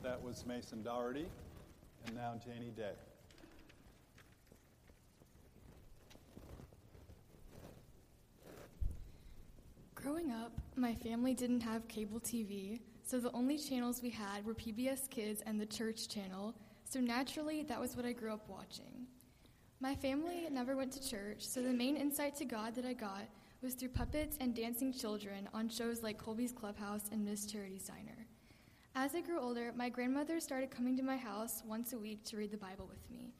That 0.03 0.21
was 0.21 0.45
Mason 0.45 0.83
Doherty, 0.83 1.25
and 2.05 2.15
now 2.15 2.35
Janie 2.45 2.69
Day. 2.77 2.93
Growing 9.95 10.29
up, 10.29 10.51
my 10.75 10.93
family 10.93 11.33
didn't 11.33 11.61
have 11.61 11.87
cable 11.87 12.19
TV, 12.19 12.79
so 13.09 13.19
the 13.19 13.31
only 13.31 13.57
channels 13.57 14.03
we 14.03 14.11
had 14.11 14.45
were 14.45 14.53
PBS 14.53 15.09
Kids 15.09 15.41
and 15.47 15.59
the 15.59 15.65
Church 15.65 16.07
Channel, 16.07 16.53
so 16.83 16.99
naturally, 16.99 17.63
that 17.63 17.81
was 17.81 17.95
what 17.95 18.05
I 18.05 18.11
grew 18.11 18.31
up 18.31 18.47
watching. 18.47 19.07
My 19.79 19.95
family 19.95 20.47
never 20.51 20.75
went 20.75 20.91
to 20.91 21.09
church, 21.09 21.37
so 21.39 21.63
the 21.63 21.73
main 21.73 21.97
insight 21.97 22.35
to 22.35 22.45
God 22.45 22.75
that 22.75 22.85
I 22.85 22.93
got 22.93 23.23
was 23.63 23.73
through 23.73 23.89
puppets 23.89 24.37
and 24.39 24.53
dancing 24.53 24.93
children 24.93 25.49
on 25.55 25.69
shows 25.69 26.03
like 26.03 26.19
Colby's 26.19 26.51
Clubhouse 26.51 27.09
and 27.11 27.25
Miss 27.25 27.47
Charity's 27.47 27.87
Diner. 27.87 28.27
As 28.93 29.15
I 29.15 29.21
grew 29.21 29.39
older, 29.39 29.73
my 29.75 29.89
grandmother 29.89 30.39
started 30.39 30.69
coming 30.69 30.95
to 30.97 31.01
my 31.01 31.17
house 31.17 31.63
once 31.65 31.93
a 31.93 31.97
week 31.97 32.23
to 32.25 32.37
read 32.37 32.51
the 32.51 32.57
Bible 32.57 32.85
with 32.87 33.09
me. 33.09 33.33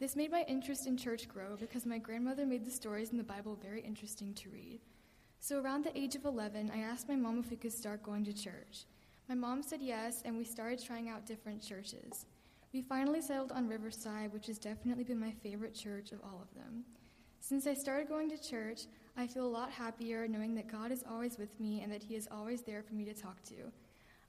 This 0.00 0.16
made 0.16 0.32
my 0.32 0.44
interest 0.48 0.86
in 0.86 0.98
church 0.98 1.28
grow 1.28 1.56
because 1.56 1.86
my 1.86 1.96
grandmother 1.96 2.44
made 2.44 2.66
the 2.66 2.70
stories 2.70 3.08
in 3.08 3.16
the 3.16 3.24
Bible 3.24 3.58
very 3.62 3.80
interesting 3.80 4.34
to 4.34 4.50
read. 4.50 4.80
So, 5.40 5.62
around 5.62 5.84
the 5.84 5.98
age 5.98 6.14
of 6.14 6.26
11, 6.26 6.70
I 6.74 6.80
asked 6.80 7.08
my 7.08 7.16
mom 7.16 7.38
if 7.38 7.50
we 7.50 7.56
could 7.56 7.72
start 7.72 8.02
going 8.02 8.24
to 8.26 8.32
church. 8.34 8.84
My 9.28 9.34
mom 9.34 9.62
said 9.62 9.80
yes, 9.80 10.22
and 10.26 10.36
we 10.36 10.44
started 10.44 10.84
trying 10.84 11.08
out 11.08 11.24
different 11.24 11.62
churches. 11.62 12.26
We 12.74 12.82
finally 12.82 13.22
settled 13.22 13.52
on 13.52 13.68
Riverside, 13.68 14.32
which 14.32 14.48
has 14.48 14.58
definitely 14.58 15.04
been 15.04 15.18
my 15.18 15.32
favorite 15.42 15.74
church 15.74 16.12
of 16.12 16.20
all 16.22 16.42
of 16.42 16.54
them. 16.54 16.84
Since 17.40 17.66
I 17.66 17.72
started 17.72 18.08
going 18.08 18.28
to 18.30 18.38
church, 18.38 18.82
I 19.16 19.26
feel 19.26 19.46
a 19.46 19.48
lot 19.48 19.70
happier 19.70 20.28
knowing 20.28 20.54
that 20.56 20.70
God 20.70 20.92
is 20.92 21.04
always 21.08 21.38
with 21.38 21.58
me 21.58 21.80
and 21.82 21.90
that 21.90 22.02
He 22.02 22.16
is 22.16 22.28
always 22.30 22.62
there 22.62 22.82
for 22.82 22.94
me 22.94 23.04
to 23.06 23.14
talk 23.14 23.42
to. 23.44 23.54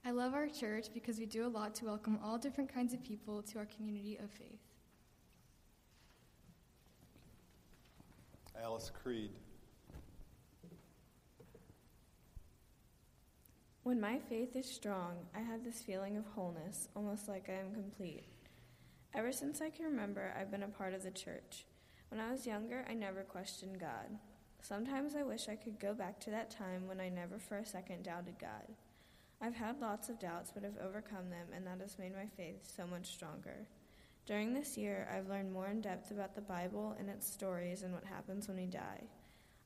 I 0.05 0.11
love 0.11 0.33
our 0.33 0.47
church 0.47 0.87
because 0.93 1.19
we 1.19 1.25
do 1.25 1.45
a 1.45 1.49
lot 1.49 1.75
to 1.75 1.85
welcome 1.85 2.17
all 2.23 2.37
different 2.37 2.73
kinds 2.73 2.93
of 2.93 3.03
people 3.03 3.41
to 3.41 3.57
our 3.57 3.65
community 3.65 4.17
of 4.23 4.29
faith. 4.31 4.59
Alice 8.61 8.91
Creed. 9.03 9.31
When 13.85 14.01
my 14.01 14.17
faith 14.17 14.55
is 14.55 14.65
strong, 14.65 15.13
I 15.35 15.41
have 15.41 15.63
this 15.63 15.83
feeling 15.83 16.17
of 16.17 16.25
wholeness, 16.25 16.87
almost 16.95 17.27
like 17.27 17.49
I 17.49 17.59
am 17.59 17.71
complete. 17.71 18.23
Ever 19.13 19.31
since 19.31 19.61
I 19.61 19.69
can 19.69 19.85
remember, 19.85 20.33
I've 20.35 20.49
been 20.49 20.63
a 20.63 20.67
part 20.67 20.95
of 20.95 21.03
the 21.03 21.11
church. 21.11 21.67
When 22.09 22.19
I 22.19 22.31
was 22.31 22.47
younger, 22.47 22.83
I 22.89 22.95
never 22.95 23.21
questioned 23.21 23.79
God. 23.79 24.17
Sometimes 24.59 25.13
I 25.15 25.21
wish 25.21 25.47
I 25.47 25.55
could 25.55 25.79
go 25.79 25.93
back 25.93 26.19
to 26.21 26.31
that 26.31 26.49
time 26.49 26.87
when 26.87 26.99
I 26.99 27.09
never 27.09 27.37
for 27.37 27.57
a 27.57 27.65
second 27.65 28.01
doubted 28.01 28.39
God. 28.41 28.73
I've 29.39 29.53
had 29.53 29.79
lots 29.79 30.09
of 30.09 30.19
doubts, 30.19 30.51
but 30.51 30.63
have 30.63 30.79
overcome 30.83 31.29
them, 31.29 31.49
and 31.55 31.67
that 31.67 31.79
has 31.79 31.99
made 31.99 32.15
my 32.15 32.25
faith 32.35 32.67
so 32.75 32.87
much 32.87 33.11
stronger. 33.13 33.67
During 34.25 34.51
this 34.51 34.79
year, 34.79 35.07
I've 35.15 35.29
learned 35.29 35.53
more 35.53 35.67
in 35.67 35.81
depth 35.81 36.09
about 36.09 36.33
the 36.33 36.41
Bible 36.41 36.95
and 36.97 37.07
its 37.07 37.31
stories 37.31 37.83
and 37.83 37.93
what 37.93 38.05
happens 38.05 38.47
when 38.47 38.57
we 38.57 38.65
die. 38.65 39.03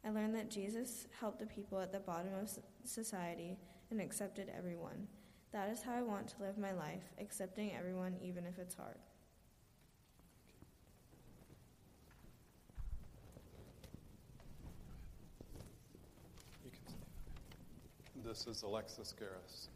I 0.03 0.09
learned 0.09 0.35
that 0.35 0.51
Jesus 0.51 1.07
helped 1.21 1.39
the 1.39 1.45
people 1.45 1.79
at 1.79 1.93
the 1.93 2.01
bottom 2.01 2.33
of 2.33 2.49
society 2.83 3.55
and 3.91 4.01
accepted 4.01 4.51
everyone. 4.55 5.07
That 5.51 5.69
is 5.69 5.81
how 5.81 5.93
I 5.93 6.01
want 6.01 6.27
to 6.29 6.41
live 6.41 6.57
my 6.57 6.73
life, 6.73 7.03
accepting 7.19 7.73
everyone 7.75 8.15
even 8.21 8.45
if 8.45 8.59
it's 8.59 8.75
hard. 8.75 8.97
This 18.23 18.45
is 18.45 18.61
Alexis 18.61 19.15
Garris. 19.19 19.69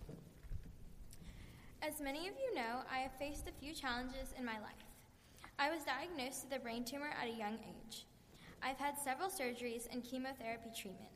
As 1.82 2.00
many 2.00 2.28
of 2.28 2.36
you 2.36 2.54
know, 2.54 2.82
I 2.92 3.00
have 3.00 3.14
faced 3.18 3.48
a 3.48 3.52
few 3.52 3.74
challenges 3.74 4.34
in 4.38 4.46
my 4.46 4.60
life. 4.60 4.86
I 5.58 5.72
was 5.72 5.84
diagnosed 5.84 6.46
with 6.46 6.60
a 6.60 6.62
brain 6.62 6.84
tumor 6.84 7.10
at 7.20 7.28
a 7.28 7.32
young 7.32 7.56
age. 7.56 8.06
I've 8.62 8.78
had 8.78 8.98
several 8.98 9.30
surgeries 9.30 9.88
and 9.92 10.04
chemotherapy 10.04 10.70
treatment. 10.76 11.10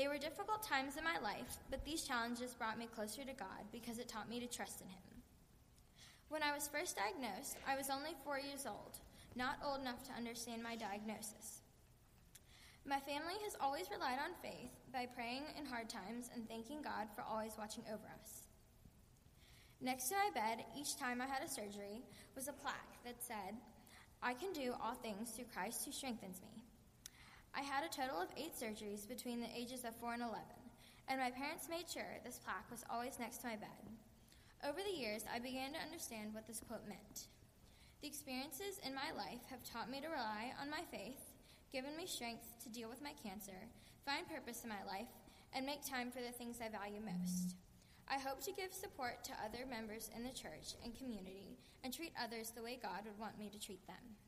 They 0.00 0.08
were 0.08 0.16
difficult 0.16 0.62
times 0.62 0.96
in 0.96 1.04
my 1.04 1.20
life, 1.20 1.60
but 1.68 1.84
these 1.84 2.08
challenges 2.08 2.54
brought 2.54 2.78
me 2.78 2.88
closer 2.88 3.20
to 3.20 3.34
God 3.34 3.68
because 3.70 3.98
it 3.98 4.08
taught 4.08 4.30
me 4.30 4.40
to 4.40 4.46
trust 4.46 4.80
in 4.80 4.88
Him. 4.88 5.04
When 6.30 6.42
I 6.42 6.54
was 6.54 6.72
first 6.72 6.96
diagnosed, 6.96 7.58
I 7.68 7.76
was 7.76 7.90
only 7.90 8.16
four 8.24 8.38
years 8.38 8.64
old, 8.64 8.96
not 9.36 9.60
old 9.62 9.82
enough 9.82 10.02
to 10.04 10.16
understand 10.16 10.62
my 10.62 10.74
diagnosis. 10.74 11.60
My 12.86 12.98
family 12.98 13.36
has 13.44 13.60
always 13.60 13.90
relied 13.92 14.16
on 14.24 14.40
faith 14.40 14.72
by 14.90 15.04
praying 15.04 15.42
in 15.58 15.66
hard 15.66 15.90
times 15.90 16.30
and 16.34 16.48
thanking 16.48 16.80
God 16.80 17.12
for 17.14 17.20
always 17.20 17.58
watching 17.58 17.84
over 17.92 18.08
us. 18.24 18.48
Next 19.82 20.08
to 20.08 20.14
my 20.14 20.30
bed, 20.32 20.64
each 20.80 20.96
time 20.96 21.20
I 21.20 21.26
had 21.26 21.44
a 21.44 21.50
surgery, 21.50 22.00
was 22.34 22.48
a 22.48 22.56
plaque 22.56 23.04
that 23.04 23.22
said, 23.22 23.52
I 24.22 24.32
can 24.32 24.54
do 24.54 24.72
all 24.80 24.94
things 24.94 25.32
through 25.32 25.52
Christ 25.52 25.84
who 25.84 25.92
strengthens 25.92 26.40
me. 26.40 26.64
I 27.54 27.62
had 27.62 27.84
a 27.84 27.88
total 27.88 28.20
of 28.20 28.28
eight 28.36 28.54
surgeries 28.54 29.08
between 29.08 29.40
the 29.40 29.50
ages 29.54 29.84
of 29.84 29.96
4 29.96 30.14
and 30.14 30.22
11, 30.22 30.38
and 31.08 31.18
my 31.18 31.30
parents 31.30 31.68
made 31.68 31.90
sure 31.90 32.22
this 32.24 32.38
plaque 32.38 32.70
was 32.70 32.84
always 32.88 33.18
next 33.18 33.38
to 33.38 33.48
my 33.48 33.56
bed. 33.56 33.82
Over 34.62 34.78
the 34.84 34.96
years, 34.96 35.24
I 35.26 35.38
began 35.40 35.72
to 35.72 35.82
understand 35.82 36.32
what 36.32 36.46
this 36.46 36.60
quote 36.60 36.86
meant. 36.86 37.26
The 38.02 38.08
experiences 38.08 38.78
in 38.86 38.94
my 38.94 39.10
life 39.16 39.42
have 39.50 39.64
taught 39.64 39.90
me 39.90 40.00
to 40.00 40.08
rely 40.08 40.54
on 40.60 40.70
my 40.70 40.82
faith, 40.90 41.20
given 41.72 41.96
me 41.96 42.06
strength 42.06 42.46
to 42.62 42.72
deal 42.72 42.88
with 42.88 43.02
my 43.02 43.12
cancer, 43.22 43.66
find 44.06 44.28
purpose 44.28 44.62
in 44.62 44.70
my 44.70 44.84
life, 44.86 45.10
and 45.52 45.66
make 45.66 45.84
time 45.84 46.10
for 46.10 46.22
the 46.22 46.32
things 46.32 46.60
I 46.62 46.70
value 46.70 47.02
most. 47.02 47.56
I 48.08 48.18
hope 48.18 48.42
to 48.44 48.52
give 48.52 48.72
support 48.72 49.24
to 49.24 49.42
other 49.44 49.66
members 49.68 50.10
in 50.14 50.22
the 50.22 50.30
church 50.30 50.78
and 50.84 50.96
community 50.96 51.58
and 51.82 51.92
treat 51.92 52.12
others 52.14 52.50
the 52.50 52.62
way 52.62 52.78
God 52.80 53.04
would 53.04 53.18
want 53.18 53.38
me 53.38 53.50
to 53.50 53.58
treat 53.58 53.86
them. 53.86 54.19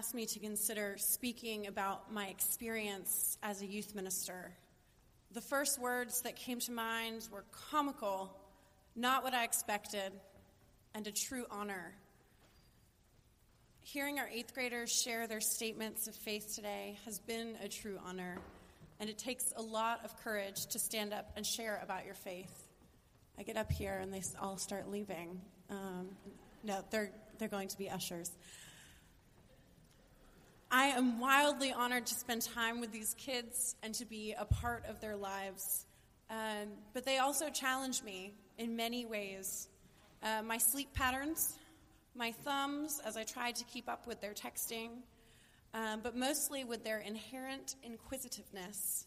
Asked 0.00 0.14
me 0.14 0.24
to 0.24 0.38
consider 0.38 0.94
speaking 0.96 1.66
about 1.66 2.10
my 2.10 2.28
experience 2.28 3.36
as 3.42 3.60
a 3.60 3.66
youth 3.66 3.94
minister. 3.94 4.50
The 5.32 5.42
first 5.42 5.78
words 5.78 6.22
that 6.22 6.36
came 6.36 6.58
to 6.60 6.72
mind 6.72 7.28
were 7.30 7.44
comical, 7.70 8.34
not 8.96 9.22
what 9.22 9.34
I 9.34 9.44
expected, 9.44 10.10
and 10.94 11.06
a 11.06 11.12
true 11.12 11.44
honor. 11.50 11.92
Hearing 13.82 14.18
our 14.18 14.26
eighth 14.26 14.54
graders 14.54 14.90
share 14.90 15.26
their 15.26 15.42
statements 15.42 16.08
of 16.08 16.14
faith 16.14 16.54
today 16.54 16.98
has 17.04 17.18
been 17.18 17.56
a 17.62 17.68
true 17.68 17.98
honor, 18.02 18.38
and 19.00 19.10
it 19.10 19.18
takes 19.18 19.52
a 19.54 19.60
lot 19.60 20.02
of 20.02 20.16
courage 20.24 20.64
to 20.68 20.78
stand 20.78 21.12
up 21.12 21.30
and 21.36 21.44
share 21.44 21.78
about 21.82 22.06
your 22.06 22.14
faith. 22.14 22.68
I 23.38 23.42
get 23.42 23.58
up 23.58 23.70
here 23.70 23.98
and 23.98 24.10
they 24.10 24.22
all 24.40 24.56
start 24.56 24.90
leaving. 24.90 25.42
Um, 25.68 26.08
no, 26.64 26.82
they're, 26.90 27.10
they're 27.38 27.48
going 27.48 27.68
to 27.68 27.76
be 27.76 27.90
ushers. 27.90 28.30
I 30.72 30.86
am 30.86 31.18
wildly 31.18 31.72
honored 31.72 32.06
to 32.06 32.14
spend 32.14 32.42
time 32.42 32.80
with 32.80 32.92
these 32.92 33.14
kids 33.14 33.74
and 33.82 33.92
to 33.94 34.04
be 34.04 34.36
a 34.38 34.44
part 34.44 34.84
of 34.86 35.00
their 35.00 35.16
lives. 35.16 35.84
Um, 36.30 36.68
but 36.92 37.04
they 37.04 37.18
also 37.18 37.50
challenge 37.50 38.04
me 38.04 38.34
in 38.56 38.76
many 38.76 39.04
ways. 39.04 39.66
Uh, 40.22 40.42
my 40.44 40.58
sleep 40.58 40.94
patterns, 40.94 41.58
my 42.14 42.30
thumbs 42.30 43.00
as 43.04 43.16
I 43.16 43.24
tried 43.24 43.56
to 43.56 43.64
keep 43.64 43.88
up 43.88 44.06
with 44.06 44.20
their 44.20 44.32
texting, 44.32 44.90
um, 45.74 46.02
but 46.04 46.16
mostly 46.16 46.62
with 46.62 46.84
their 46.84 46.98
inherent 46.98 47.74
inquisitiveness. 47.82 49.06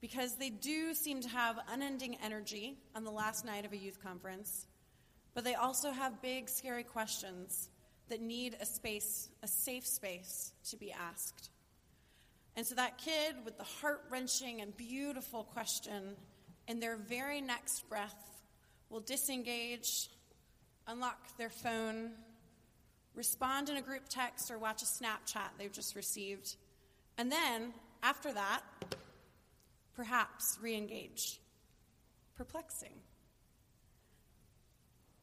Because 0.00 0.34
they 0.34 0.50
do 0.50 0.92
seem 0.92 1.20
to 1.20 1.28
have 1.28 1.56
unending 1.68 2.16
energy 2.20 2.78
on 2.96 3.04
the 3.04 3.12
last 3.12 3.44
night 3.44 3.64
of 3.64 3.72
a 3.72 3.76
youth 3.76 4.02
conference, 4.02 4.66
but 5.34 5.44
they 5.44 5.54
also 5.54 5.92
have 5.92 6.20
big, 6.20 6.48
scary 6.48 6.82
questions 6.82 7.68
that 8.08 8.20
need 8.20 8.56
a 8.60 8.66
space, 8.66 9.28
a 9.42 9.48
safe 9.48 9.86
space 9.86 10.52
to 10.70 10.76
be 10.76 10.92
asked. 10.92 11.50
And 12.56 12.66
so 12.66 12.74
that 12.76 12.98
kid 12.98 13.36
with 13.44 13.58
the 13.58 13.64
heart 13.64 14.04
wrenching 14.10 14.60
and 14.60 14.76
beautiful 14.76 15.44
question, 15.44 16.16
in 16.68 16.80
their 16.80 16.96
very 16.96 17.40
next 17.40 17.88
breath, 17.88 18.42
will 18.90 19.00
disengage, 19.00 20.08
unlock 20.86 21.36
their 21.36 21.50
phone, 21.50 22.12
respond 23.14 23.68
in 23.68 23.76
a 23.76 23.82
group 23.82 24.02
text, 24.08 24.50
or 24.50 24.58
watch 24.58 24.82
a 24.82 24.86
Snapchat 24.86 25.48
they've 25.58 25.72
just 25.72 25.96
received. 25.96 26.56
And 27.18 27.30
then, 27.30 27.72
after 28.02 28.32
that, 28.32 28.62
perhaps 29.94 30.58
re 30.60 30.76
engage. 30.76 31.40
Perplexing. 32.36 32.94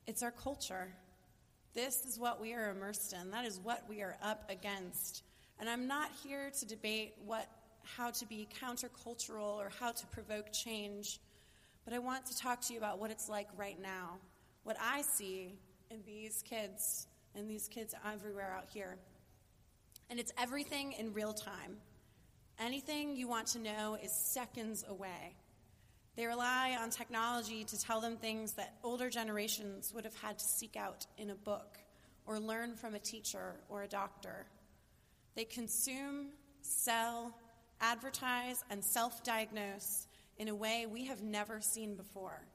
It's 0.08 0.24
our 0.24 0.32
culture. 0.32 0.94
This 1.74 2.06
is 2.06 2.20
what 2.20 2.42
we 2.42 2.54
are 2.54 2.70
immersed 2.70 3.14
in. 3.14 3.32
That 3.32 3.46
is 3.46 3.60
what 3.60 3.88
we 3.88 4.02
are 4.02 4.18
up 4.22 4.50
against. 4.50 5.24
And 5.60 5.70
I'm 5.70 5.88
not 5.88 6.10
here 6.22 6.52
to 6.60 6.66
debate 6.66 7.14
what, 7.26 7.48
how 7.84 8.10
to 8.12 8.26
be 8.26 8.48
countercultural 8.62 9.56
or 9.56 9.72
how 9.80 9.92
to 9.92 10.06
provoke 10.08 10.52
change, 10.52 11.20
but 11.86 11.94
I 11.94 12.00
want 12.00 12.26
to 12.26 12.38
talk 12.38 12.62
to 12.62 12.74
you 12.74 12.80
about 12.80 13.00
what 13.00 13.10
it's 13.10 13.30
like 13.30 13.48
right 13.56 13.82
now, 13.82 14.18
what 14.64 14.76
I 14.82 15.02
see 15.02 15.54
in 15.90 16.00
these 16.06 16.44
kids 16.48 17.08
and 17.36 17.50
these 17.50 17.70
kids 17.70 17.96
everywhere 18.06 18.54
out 18.58 18.66
here. 18.74 18.98
And 20.10 20.20
it's 20.20 20.34
everything 20.38 20.92
in 20.94 21.14
real 21.14 21.34
time. 21.34 21.78
Anything 22.60 23.16
you 23.16 23.30
want 23.30 23.48
to 23.48 23.60
know 23.60 23.98
is 24.04 24.12
seconds 24.12 24.84
away. 24.90 25.36
They 26.16 26.26
rely 26.26 26.78
on 26.80 26.90
technology 26.90 27.64
to 27.64 27.80
tell 27.80 28.02
them 28.02 28.18
things 28.18 28.54
that 28.54 28.76
older 28.84 29.10
generations 29.10 29.94
would 29.94 30.04
have 30.04 30.20
had 30.22 30.38
to 30.40 30.46
seek 30.46 30.76
out 30.76 31.06
in 31.18 31.30
a 31.30 31.36
book 31.36 31.78
or 32.26 32.40
learn 32.40 32.76
from 32.76 32.96
a 32.96 33.00
teacher 33.00 33.56
or 33.70 33.84
a 33.84 33.88
doctor. 33.88 34.46
They 35.36 35.46
consume, 35.46 36.28
sell, 36.62 37.34
advertise, 37.80 38.64
and 38.70 38.84
self 38.84 39.24
diagnose 39.24 40.08
in 40.38 40.50
a 40.50 40.56
way 40.56 40.86
we 40.86 41.06
have 41.06 41.24
never 41.24 41.62
seen 41.62 41.96
before. 41.96 42.46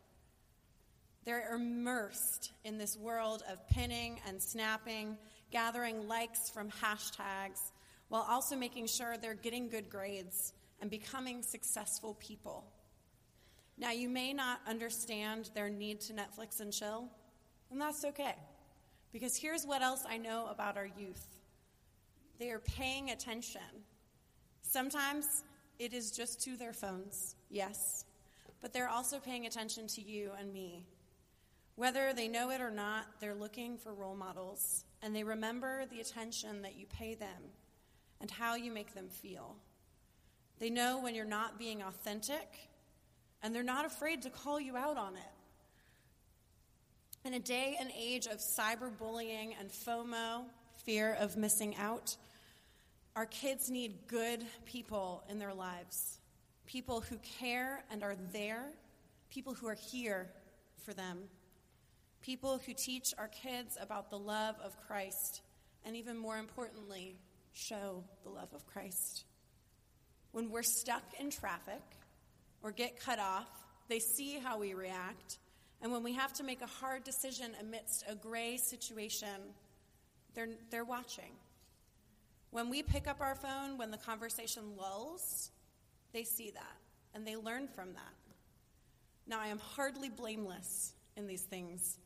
They're 1.24 1.54
immersed 1.54 2.52
in 2.64 2.78
this 2.78 2.96
world 2.96 3.42
of 3.50 3.66
pinning 3.68 4.20
and 4.28 4.40
snapping, 4.40 5.16
gathering 5.50 6.06
likes 6.06 6.50
from 6.50 6.70
hashtags, 6.70 7.72
while 8.08 8.26
also 8.28 8.54
making 8.54 8.86
sure 8.86 9.16
they're 9.16 9.34
getting 9.34 9.68
good 9.68 9.90
grades 9.90 10.52
and 10.80 10.90
becoming 10.90 11.42
successful 11.42 12.14
people. 12.20 12.64
Now, 13.78 13.90
you 13.90 14.08
may 14.08 14.32
not 14.32 14.60
understand 14.66 15.50
their 15.54 15.68
need 15.68 16.00
to 16.02 16.14
Netflix 16.14 16.60
and 16.60 16.72
chill, 16.72 17.08
and 17.70 17.80
that's 17.80 18.04
okay. 18.04 18.34
Because 19.12 19.36
here's 19.36 19.66
what 19.66 19.82
else 19.82 20.04
I 20.08 20.16
know 20.16 20.46
about 20.50 20.76
our 20.76 20.88
youth 20.98 21.26
they 22.38 22.50
are 22.50 22.58
paying 22.58 23.10
attention. 23.10 23.62
Sometimes 24.60 25.42
it 25.78 25.94
is 25.94 26.10
just 26.10 26.42
to 26.42 26.56
their 26.56 26.72
phones, 26.72 27.34
yes, 27.48 28.04
but 28.60 28.72
they're 28.72 28.88
also 28.88 29.18
paying 29.18 29.46
attention 29.46 29.86
to 29.88 30.02
you 30.02 30.32
and 30.38 30.52
me. 30.52 30.84
Whether 31.76 32.12
they 32.12 32.28
know 32.28 32.50
it 32.50 32.60
or 32.60 32.70
not, 32.70 33.06
they're 33.20 33.34
looking 33.34 33.78
for 33.78 33.94
role 33.94 34.16
models, 34.16 34.84
and 35.02 35.14
they 35.14 35.24
remember 35.24 35.84
the 35.86 36.00
attention 36.00 36.62
that 36.62 36.76
you 36.76 36.86
pay 36.86 37.14
them 37.14 37.52
and 38.20 38.30
how 38.30 38.54
you 38.54 38.70
make 38.70 38.94
them 38.94 39.08
feel. 39.08 39.56
They 40.58 40.70
know 40.70 41.00
when 41.00 41.14
you're 41.14 41.26
not 41.26 41.58
being 41.58 41.82
authentic 41.82 42.68
and 43.42 43.54
they're 43.54 43.62
not 43.62 43.84
afraid 43.84 44.22
to 44.22 44.30
call 44.30 44.60
you 44.60 44.76
out 44.76 44.96
on 44.96 45.14
it. 45.14 45.32
In 47.26 47.34
a 47.34 47.40
day 47.40 47.76
and 47.80 47.90
age 47.98 48.26
of 48.26 48.38
cyberbullying 48.38 49.54
and 49.58 49.70
FOMO, 49.70 50.44
fear 50.84 51.16
of 51.18 51.36
missing 51.36 51.76
out, 51.76 52.16
our 53.16 53.26
kids 53.26 53.70
need 53.70 54.06
good 54.06 54.44
people 54.64 55.24
in 55.28 55.38
their 55.38 55.54
lives. 55.54 56.18
People 56.66 57.00
who 57.00 57.18
care 57.40 57.82
and 57.90 58.02
are 58.02 58.16
there, 58.32 58.64
people 59.30 59.54
who 59.54 59.66
are 59.66 59.78
here 59.90 60.28
for 60.84 60.94
them. 60.94 61.18
People 62.22 62.60
who 62.64 62.74
teach 62.74 63.14
our 63.18 63.28
kids 63.28 63.76
about 63.80 64.10
the 64.10 64.18
love 64.18 64.56
of 64.64 64.76
Christ, 64.86 65.42
and 65.84 65.96
even 65.96 66.16
more 66.16 66.38
importantly, 66.38 67.16
show 67.52 68.02
the 68.24 68.30
love 68.30 68.52
of 68.54 68.66
Christ. 68.66 69.24
When 70.32 70.50
we're 70.50 70.62
stuck 70.62 71.04
in 71.18 71.30
traffic, 71.30 71.82
or 72.62 72.72
get 72.72 72.98
cut 72.98 73.18
off, 73.18 73.48
they 73.88 73.98
see 73.98 74.38
how 74.38 74.58
we 74.58 74.74
react. 74.74 75.38
And 75.82 75.92
when 75.92 76.02
we 76.02 76.12
have 76.14 76.32
to 76.34 76.42
make 76.42 76.62
a 76.62 76.66
hard 76.66 77.04
decision 77.04 77.52
amidst 77.60 78.04
a 78.08 78.14
gray 78.14 78.56
situation, 78.56 79.54
they're, 80.34 80.48
they're 80.70 80.84
watching. 80.84 81.32
When 82.50 82.70
we 82.70 82.82
pick 82.82 83.06
up 83.06 83.20
our 83.20 83.34
phone, 83.34 83.76
when 83.76 83.90
the 83.90 83.98
conversation 83.98 84.62
lulls, 84.76 85.50
they 86.12 86.24
see 86.24 86.50
that 86.50 86.76
and 87.14 87.26
they 87.26 87.36
learn 87.36 87.68
from 87.68 87.92
that. 87.94 88.14
Now, 89.26 89.40
I 89.40 89.48
am 89.48 89.58
hardly 89.58 90.08
blameless 90.08 90.92
in 91.16 91.26
these 91.26 91.42
things. 91.42 91.98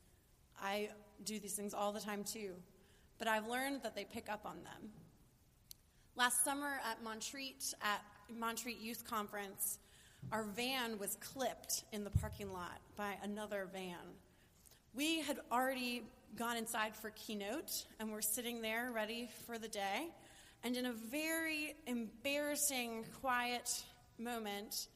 I 0.61 0.91
do 1.25 1.39
these 1.39 1.55
things 1.55 1.75
all 1.75 1.93
the 1.93 2.01
time 2.01 2.25
too, 2.25 2.55
but 3.19 3.29
I've 3.29 3.47
learned 3.47 3.83
that 3.83 3.95
they 3.95 4.05
pick 4.05 4.31
up 4.31 4.47
on 4.47 4.57
them. 4.65 4.91
Last 6.17 6.45
summer 6.45 6.81
at 6.89 7.03
Montreat, 7.03 7.75
at 7.83 8.03
Montreat 8.29 8.81
Youth 8.81 9.05
Conference, 9.09 9.79
our 10.33 10.45
van 10.45 10.99
was 10.99 11.17
clipped 11.17 11.85
in 11.93 12.05
the 12.05 12.11
parking 12.11 12.53
lot 12.53 12.79
by 12.97 13.15
another 13.23 13.69
van. 13.73 14.15
We 14.95 15.21
had 15.21 15.39
already 15.51 16.03
gone 16.37 16.57
inside 16.57 16.97
for 16.97 17.11
keynote 17.11 17.85
and 17.99 18.11
we're 18.11 18.21
sitting 18.21 18.63
there 18.63 18.93
ready 18.93 19.29
for 19.47 19.59
the 19.59 19.69
day. 19.69 20.09
And 20.63 20.77
in 20.77 20.87
a 20.87 20.93
very 20.93 21.75
embarrassing, 21.87 23.05
quiet 23.21 23.83
moment, 24.19 24.89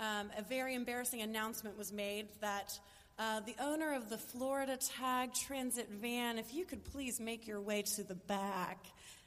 um, 0.00 0.30
a 0.36 0.42
very 0.42 0.74
embarrassing 0.74 1.22
announcement 1.22 1.78
was 1.78 1.92
made 1.92 2.28
that 2.40 2.78
uh, 3.18 3.40
the 3.40 3.54
owner 3.60 3.94
of 3.94 4.10
the 4.10 4.18
Florida 4.18 4.76
Tag 4.76 5.32
Transit 5.32 5.88
van, 5.90 6.38
if 6.38 6.52
you 6.52 6.64
could 6.64 6.84
please 6.84 7.20
make 7.20 7.46
your 7.46 7.60
way 7.60 7.82
to 7.82 8.02
the 8.02 8.14
back. 8.14 8.86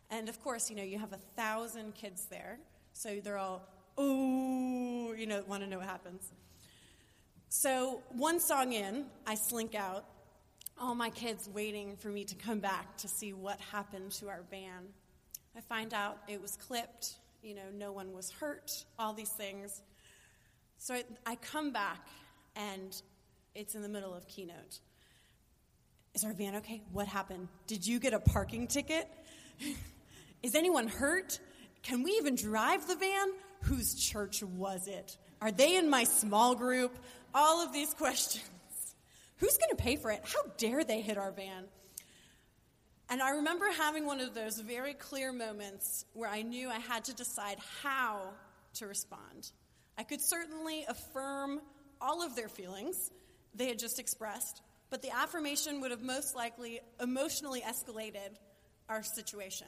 And 0.09 0.27
of 0.27 0.43
course, 0.43 0.69
you 0.69 0.75
know, 0.75 0.83
you 0.83 0.99
have 0.99 1.13
a 1.13 1.19
thousand 1.35 1.95
kids 1.95 2.25
there, 2.25 2.59
so 2.93 3.19
they're 3.23 3.37
all 3.37 3.67
oh, 3.97 5.13
you 5.17 5.25
know, 5.25 5.43
want 5.47 5.63
to 5.63 5.69
know 5.69 5.77
what 5.77 5.87
happens. 5.87 6.31
So, 7.49 8.01
one 8.09 8.39
song 8.39 8.73
in, 8.73 9.05
I 9.25 9.35
slink 9.35 9.75
out, 9.75 10.05
all 10.79 10.95
my 10.95 11.09
kids 11.09 11.49
waiting 11.53 11.95
for 11.95 12.09
me 12.09 12.25
to 12.25 12.35
come 12.35 12.59
back 12.59 12.97
to 12.97 13.07
see 13.07 13.31
what 13.31 13.59
happened 13.59 14.11
to 14.11 14.27
our 14.27 14.43
van. 14.51 14.83
I 15.55 15.61
find 15.61 15.93
out 15.93 16.17
it 16.27 16.41
was 16.41 16.57
clipped, 16.57 17.15
you 17.41 17.55
know, 17.55 17.69
no 17.73 17.91
one 17.91 18.13
was 18.13 18.29
hurt, 18.31 18.71
all 18.99 19.13
these 19.13 19.29
things. 19.29 19.81
So 20.77 20.95
I, 20.95 21.03
I 21.25 21.35
come 21.35 21.71
back, 21.71 22.05
and 22.55 23.01
it's 23.53 23.75
in 23.75 23.81
the 23.81 23.89
middle 23.89 24.13
of 24.13 24.27
keynote. 24.27 24.79
Is 26.13 26.23
our 26.23 26.33
van 26.33 26.55
okay? 26.57 26.81
What 26.91 27.07
happened? 27.07 27.47
Did 27.67 27.87
you 27.87 27.99
get 27.99 28.13
a 28.13 28.19
parking 28.19 28.67
ticket? 28.67 29.07
Is 30.43 30.55
anyone 30.55 30.87
hurt? 30.87 31.39
Can 31.83 32.03
we 32.03 32.11
even 32.11 32.35
drive 32.35 32.87
the 32.87 32.95
van? 32.95 33.27
Whose 33.65 33.95
church 33.95 34.43
was 34.43 34.87
it? 34.87 35.17
Are 35.41 35.51
they 35.51 35.75
in 35.75 35.89
my 35.89 36.03
small 36.03 36.55
group? 36.55 36.97
All 37.33 37.63
of 37.63 37.73
these 37.73 37.93
questions. 37.97 38.45
Who's 39.37 39.57
going 39.57 39.75
to 39.75 39.83
pay 39.83 39.95
for 39.97 40.11
it? 40.11 40.21
How 40.23 40.43
dare 40.57 40.83
they 40.83 41.01
hit 41.01 41.17
our 41.17 41.31
van? 41.31 41.65
And 43.09 43.21
I 43.21 43.31
remember 43.31 43.65
having 43.77 44.05
one 44.05 44.19
of 44.19 44.33
those 44.33 44.59
very 44.59 44.93
clear 44.93 45.31
moments 45.31 46.05
where 46.13 46.29
I 46.29 46.41
knew 46.41 46.69
I 46.69 46.79
had 46.79 47.05
to 47.05 47.13
decide 47.13 47.57
how 47.83 48.29
to 48.75 48.87
respond. 48.87 49.51
I 49.97 50.03
could 50.03 50.21
certainly 50.21 50.85
affirm 50.87 51.61
all 52.01 52.23
of 52.23 52.35
their 52.35 52.49
feelings 52.49 53.11
they 53.53 53.67
had 53.67 53.79
just 53.79 53.99
expressed, 53.99 54.61
but 54.89 55.01
the 55.01 55.15
affirmation 55.15 55.81
would 55.81 55.91
have 55.91 56.01
most 56.01 56.35
likely 56.35 56.79
emotionally 56.99 57.61
escalated 57.61 58.35
our 58.89 59.03
situation. 59.03 59.67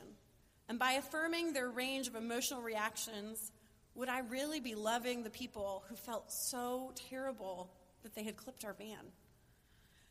And 0.67 0.77
by 0.77 0.93
affirming 0.93 1.53
their 1.53 1.69
range 1.69 2.07
of 2.07 2.15
emotional 2.15 2.62
reactions, 2.62 3.51
would 3.97 4.10
I 4.10 4.19
really 4.19 4.60
be 4.60 4.75
loving 4.75 5.23
the 5.23 5.29
people 5.31 5.83
who 5.89 5.95
felt 5.95 6.31
so 6.31 6.93
terrible 7.10 7.71
that 8.03 8.13
they 8.13 8.23
had 8.23 8.38
clipped 8.38 8.63
our 8.63 8.73
van? 8.73 9.12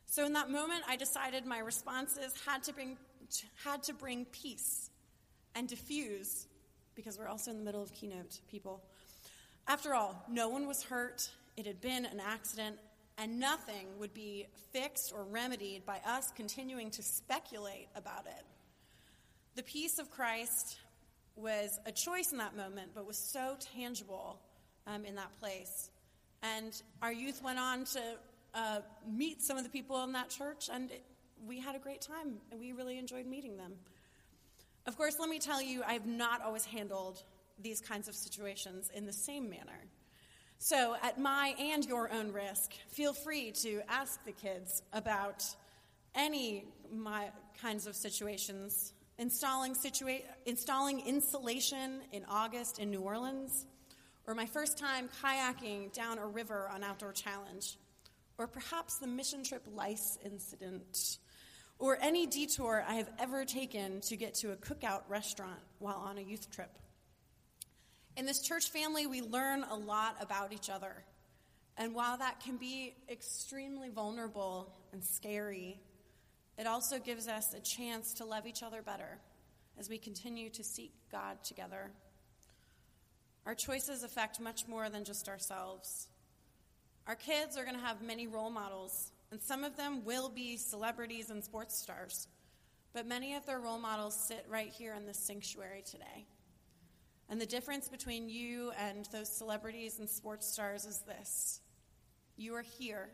So 0.05 0.25
in 0.25 0.33
that 0.33 0.49
moment, 0.49 0.83
I 0.87 0.97
decided 0.97 1.45
my 1.45 1.59
responses 1.59 2.33
had 2.45 2.63
to 2.63 2.73
bring, 2.73 2.97
had 3.63 3.83
to 3.83 3.93
bring 3.93 4.25
peace 4.25 4.89
and 5.55 5.69
diffuse, 5.69 6.47
because 6.95 7.17
we're 7.17 7.29
also 7.29 7.49
in 7.49 7.57
the 7.57 7.63
middle 7.63 7.81
of 7.81 7.93
keynote, 7.93 8.41
people. 8.51 8.83
After 9.67 9.93
all, 9.93 10.21
no 10.29 10.49
one 10.49 10.67
was 10.67 10.83
hurt. 10.83 11.29
It 11.55 11.65
had 11.65 11.79
been 11.79 12.05
an 12.05 12.19
accident, 12.19 12.77
and 13.17 13.39
nothing 13.39 13.87
would 13.99 14.13
be 14.13 14.47
fixed 14.73 15.13
or 15.13 15.23
remedied 15.23 15.85
by 15.85 16.01
us 16.05 16.29
continuing 16.35 16.91
to 16.91 17.01
speculate 17.03 17.87
about 17.95 18.25
it. 18.27 18.45
The 19.55 19.63
peace 19.63 19.97
of 19.97 20.11
Christ 20.11 20.77
was 21.37 21.79
a 21.85 21.91
choice 21.91 22.31
in 22.31 22.37
that 22.39 22.55
moment, 22.55 22.91
but 22.93 23.05
was 23.05 23.17
so 23.17 23.55
tangible 23.75 24.39
um, 24.85 25.05
in 25.05 25.15
that 25.15 25.37
place. 25.39 25.89
And 26.43 26.79
our 27.01 27.11
youth 27.11 27.41
went 27.43 27.59
on 27.59 27.85
to 27.85 28.01
uh, 28.53 28.79
meet 29.07 29.41
some 29.41 29.57
of 29.57 29.63
the 29.63 29.69
people 29.69 30.03
in 30.03 30.11
that 30.13 30.29
church, 30.29 30.69
and 30.71 30.91
it, 30.91 31.03
we 31.45 31.59
had 31.59 31.75
a 31.75 31.79
great 31.79 32.01
time, 32.01 32.37
and 32.51 32.59
we 32.59 32.71
really 32.71 32.97
enjoyed 32.97 33.25
meeting 33.25 33.57
them. 33.57 33.73
Of 34.85 34.97
course, 34.97 35.17
let 35.19 35.29
me 35.29 35.39
tell 35.39 35.61
you, 35.61 35.83
I 35.85 35.93
have 35.93 36.05
not 36.05 36.41
always 36.41 36.65
handled 36.65 37.23
these 37.61 37.81
kinds 37.81 38.07
of 38.07 38.15
situations 38.15 38.89
in 38.93 39.05
the 39.05 39.13
same 39.13 39.49
manner. 39.49 39.85
So, 40.59 40.95
at 41.03 41.19
my 41.19 41.53
and 41.59 41.85
your 41.85 42.11
own 42.11 42.31
risk, 42.31 42.71
feel 42.89 43.13
free 43.13 43.51
to 43.63 43.81
ask 43.87 44.23
the 44.25 44.31
kids 44.31 44.81
about 44.93 45.43
any 46.15 46.65
my 46.91 47.29
kinds 47.61 47.85
of 47.85 47.95
situations 47.95 48.93
installing, 49.17 49.73
situa- 49.73 50.23
installing 50.45 50.99
insulation 51.05 52.01
in 52.11 52.23
August 52.29 52.79
in 52.79 52.91
New 52.91 53.01
Orleans, 53.01 53.65
or 54.27 54.35
my 54.35 54.45
first 54.45 54.77
time 54.77 55.09
kayaking 55.23 55.93
down 55.93 56.17
a 56.17 56.27
river 56.27 56.69
on 56.71 56.83
Outdoor 56.83 57.13
Challenge, 57.13 57.77
or 58.37 58.47
perhaps 58.47 58.97
the 58.97 59.07
mission 59.07 59.43
trip 59.43 59.65
lice 59.73 60.19
incident, 60.23 61.17
or 61.79 61.97
any 62.01 62.27
detour 62.27 62.83
I 62.87 62.95
have 62.95 63.09
ever 63.19 63.45
taken 63.45 64.01
to 64.01 64.15
get 64.15 64.35
to 64.35 64.51
a 64.51 64.55
cookout 64.55 65.01
restaurant 65.07 65.59
while 65.79 65.95
on 65.95 66.17
a 66.17 66.21
youth 66.21 66.51
trip. 66.51 66.77
In 68.15 68.25
this 68.25 68.41
church 68.41 68.69
family, 68.69 69.05
we 69.05 69.21
learn 69.21 69.63
a 69.63 69.75
lot 69.75 70.17
about 70.19 70.51
each 70.51 70.69
other. 70.69 71.03
And 71.77 71.93
while 71.93 72.17
that 72.17 72.39
can 72.39 72.57
be 72.57 72.95
extremely 73.07 73.89
vulnerable 73.89 74.73
and 74.91 75.03
scary, 75.03 75.79
it 76.57 76.67
also 76.67 76.99
gives 76.99 77.27
us 77.27 77.53
a 77.53 77.59
chance 77.59 78.13
to 78.15 78.25
love 78.25 78.47
each 78.47 78.63
other 78.63 78.81
better 78.81 79.19
as 79.79 79.89
we 79.89 79.97
continue 79.97 80.49
to 80.49 80.63
seek 80.63 80.91
God 81.11 81.43
together. 81.43 81.91
Our 83.45 83.55
choices 83.55 84.03
affect 84.03 84.39
much 84.39 84.67
more 84.67 84.89
than 84.89 85.03
just 85.03 85.29
ourselves. 85.29 86.07
Our 87.07 87.15
kids 87.15 87.57
are 87.57 87.63
going 87.63 87.77
to 87.77 87.85
have 87.85 88.01
many 88.01 88.27
role 88.27 88.49
models, 88.49 89.11
and 89.31 89.41
some 89.41 89.63
of 89.63 89.77
them 89.77 90.03
will 90.03 90.29
be 90.29 90.57
celebrities 90.57 91.29
and 91.29 91.43
sports 91.43 91.77
stars. 91.77 92.27
But 92.93 93.07
many 93.07 93.35
of 93.35 93.45
their 93.45 93.59
role 93.59 93.77
models 93.77 94.15
sit 94.27 94.45
right 94.49 94.69
here 94.69 94.93
in 94.95 95.05
this 95.05 95.19
sanctuary 95.19 95.83
today. 95.89 96.25
And 97.29 97.39
the 97.39 97.45
difference 97.45 97.87
between 97.87 98.29
you 98.29 98.71
and 98.79 99.07
those 99.11 99.29
celebrities 99.29 99.99
and 99.99 100.09
sports 100.09 100.47
stars 100.51 100.85
is 100.85 100.99
this 101.01 101.61
you 102.37 102.55
are 102.55 102.63
here, 102.63 103.09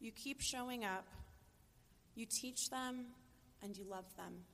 you 0.00 0.12
keep 0.12 0.40
showing 0.40 0.84
up, 0.84 1.06
you 2.20 2.26
teach 2.26 2.68
them, 2.68 3.06
and 3.62 3.76
you 3.76 3.84
love 3.88 4.14
them. 4.16 4.44